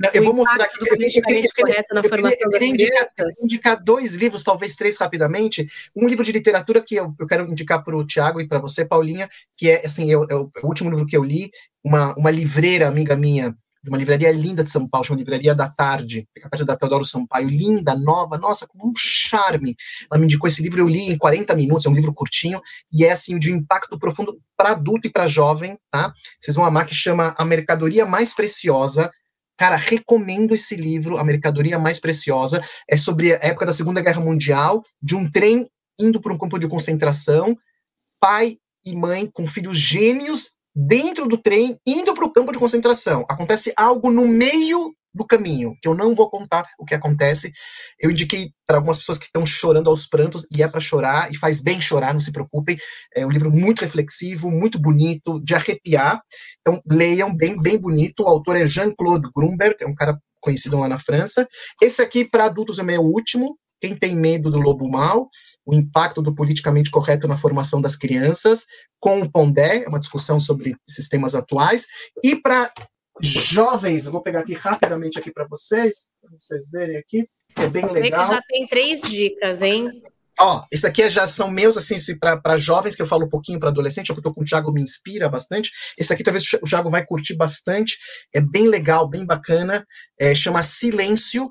[0.00, 0.78] Não, eu vou mostrar aqui.
[0.80, 5.66] Eu, eu, eu, eu, indicar, indicar, dois livros, talvez três rapidamente.
[5.94, 8.84] Um livro de literatura que eu, eu quero indicar para o Tiago e para você,
[8.84, 11.50] Paulinha, que é assim, eu, é o último livro que eu li,
[11.84, 13.54] uma, uma livreira amiga minha
[13.86, 17.04] de uma livraria linda de São Paulo, uma livraria da tarde, fica perto da Teodoro
[17.04, 19.76] Sampaio, linda, nova, nossa, com um charme.
[20.10, 22.60] Ela me indicou esse livro, eu li em 40 minutos, é um livro curtinho,
[22.92, 26.12] e é assim, de um impacto profundo para adulto e para jovem, tá?
[26.40, 29.08] Vocês vão amar, que chama A Mercadoria Mais Preciosa,
[29.56, 32.62] Cara, recomendo esse livro, A Mercadoria Mais Preciosa.
[32.88, 36.58] É sobre a época da Segunda Guerra Mundial, de um trem indo para um campo
[36.58, 37.56] de concentração,
[38.20, 43.24] pai e mãe com filhos gêmeos dentro do trem, indo para o campo de concentração.
[43.28, 47.52] Acontece algo no meio do caminho, que eu não vou contar o que acontece.
[47.98, 51.36] Eu indiquei para algumas pessoas que estão chorando aos prantos, e é para chorar, e
[51.36, 52.76] faz bem chorar, não se preocupem.
[53.14, 56.20] É um livro muito reflexivo, muito bonito, de arrepiar.
[56.60, 58.22] Então, leiam, bem, bem bonito.
[58.22, 61.48] O autor é Jean-Claude Grunberg, é um cara conhecido lá na França.
[61.80, 63.56] Esse aqui, para adultos, é meu último.
[63.80, 65.28] Quem tem medo do lobo mal,
[65.66, 68.64] o impacto do politicamente correto na formação das crianças,
[68.98, 71.84] com o Pondé, é uma discussão sobre sistemas atuais.
[72.24, 72.72] E para
[73.20, 77.86] jovens, eu vou pegar aqui rapidamente aqui para vocês, para vocês verem aqui, é bem
[77.90, 78.28] legal.
[78.28, 80.02] Que já tem três dicas, hein?
[80.38, 83.70] Ó, isso aqui já são meus, assim, para jovens, que eu falo um pouquinho para
[83.70, 85.70] adolescente, é eu tô com o Thiago me inspira bastante.
[85.96, 87.96] Esse aqui talvez o Thiago vai curtir bastante,
[88.34, 89.86] é bem legal, bem bacana,
[90.20, 91.50] é, chama Silêncio,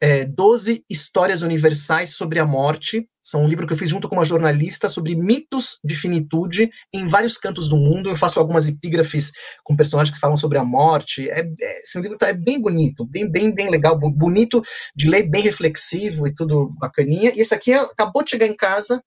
[0.00, 3.08] é, 12 histórias universais sobre a morte.
[3.24, 7.06] São um livro que eu fiz junto com uma jornalista sobre mitos de finitude em
[7.06, 8.08] vários cantos do mundo.
[8.08, 9.30] Eu faço algumas epígrafes
[9.62, 11.28] com personagens que falam sobre a morte.
[11.30, 14.62] É, é, esse livro tá, é bem bonito, bem, bem, bem legal, bonito
[14.94, 17.32] de ler, bem reflexivo e tudo bacaninha.
[17.34, 19.02] E esse aqui acabou de chegar em casa,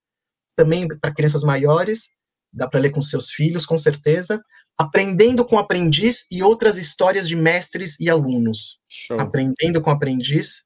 [0.56, 2.10] também para crianças maiores.
[2.56, 4.40] Dá para ler com seus filhos, com certeza.
[4.76, 8.78] Aprendendo com aprendiz e outras histórias de mestres e alunos.
[8.88, 9.20] Show.
[9.20, 10.64] Aprendendo com aprendiz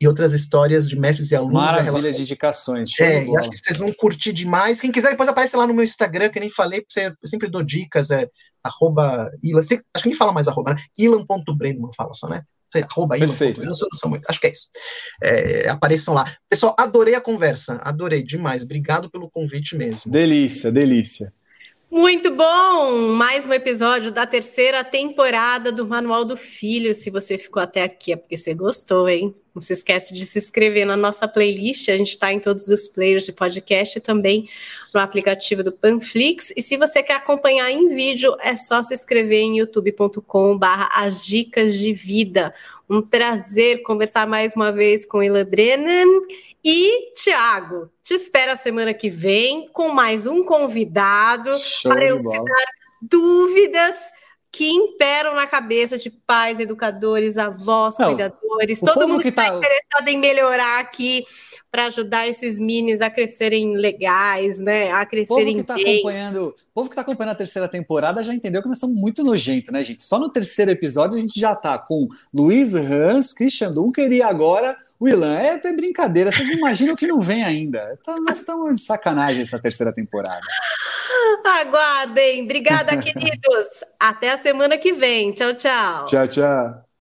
[0.00, 1.54] e outras histórias de mestres e alunos.
[1.54, 2.12] Maravilha relação...
[2.12, 3.00] de indicações.
[3.00, 4.80] é, e acho que vocês vão curtir demais.
[4.80, 8.10] Quem quiser, depois aparece lá no meu Instagram, que nem falei, eu sempre dou dicas,
[8.10, 8.28] é
[8.62, 10.80] arroba Ilan, acho que nem fala mais arroba, né?
[10.96, 12.42] Ilan.breno, fala só, né?
[12.74, 13.60] Arroba Perfeito.
[13.60, 14.68] Ilan, não sou, não sou muito, acho que é isso.
[15.22, 16.24] É, apareçam lá.
[16.48, 18.62] Pessoal, adorei a conversa, adorei demais.
[18.62, 20.10] Obrigado pelo convite mesmo.
[20.10, 21.32] Delícia, delícia.
[21.92, 23.12] Muito bom!
[23.16, 26.94] Mais um episódio da terceira temporada do Manual do Filho.
[26.94, 29.34] Se você ficou até aqui é porque você gostou, hein?
[29.54, 31.88] Não se esquece de se inscrever na nossa playlist.
[31.88, 34.48] A gente está em todos os players de podcast e também
[34.94, 36.52] no aplicativo do Panflix.
[36.56, 41.74] E se você quer acompanhar em vídeo, é só se inscrever em youtube.com/barra as dicas
[41.78, 42.54] de vida.
[42.88, 46.06] Um prazer conversar mais uma vez com Ila Brennan.
[46.64, 52.22] E, Tiago, te espero a semana que vem com mais um convidado Show para eu
[52.22, 52.64] citar
[53.02, 53.96] dúvidas
[54.52, 59.56] que imperam na cabeça de pais, educadores, avós, Não, cuidadores, todo mundo que está tá
[59.56, 61.24] interessado em melhorar aqui
[61.70, 64.92] para ajudar esses minis a crescerem legais, né?
[64.92, 68.22] A crescerem o povo que tá acompanhando, O povo que está acompanhando a terceira temporada
[68.22, 70.02] já entendeu que nós somos muito nojentos, né, gente?
[70.02, 74.76] Só no terceiro episódio a gente já tá com Luiz Hans, Christian Dunker e agora
[75.02, 77.98] Willan, é, é brincadeira, vocês imaginam que não vem ainda.
[78.04, 80.46] Tá, nós estamos de sacanagem essa terceira temporada.
[81.44, 82.44] Aguardem.
[82.44, 83.84] Obrigada, queridos.
[83.98, 85.32] Até a semana que vem.
[85.32, 86.04] Tchau, tchau.
[86.06, 86.91] Tchau, tchau.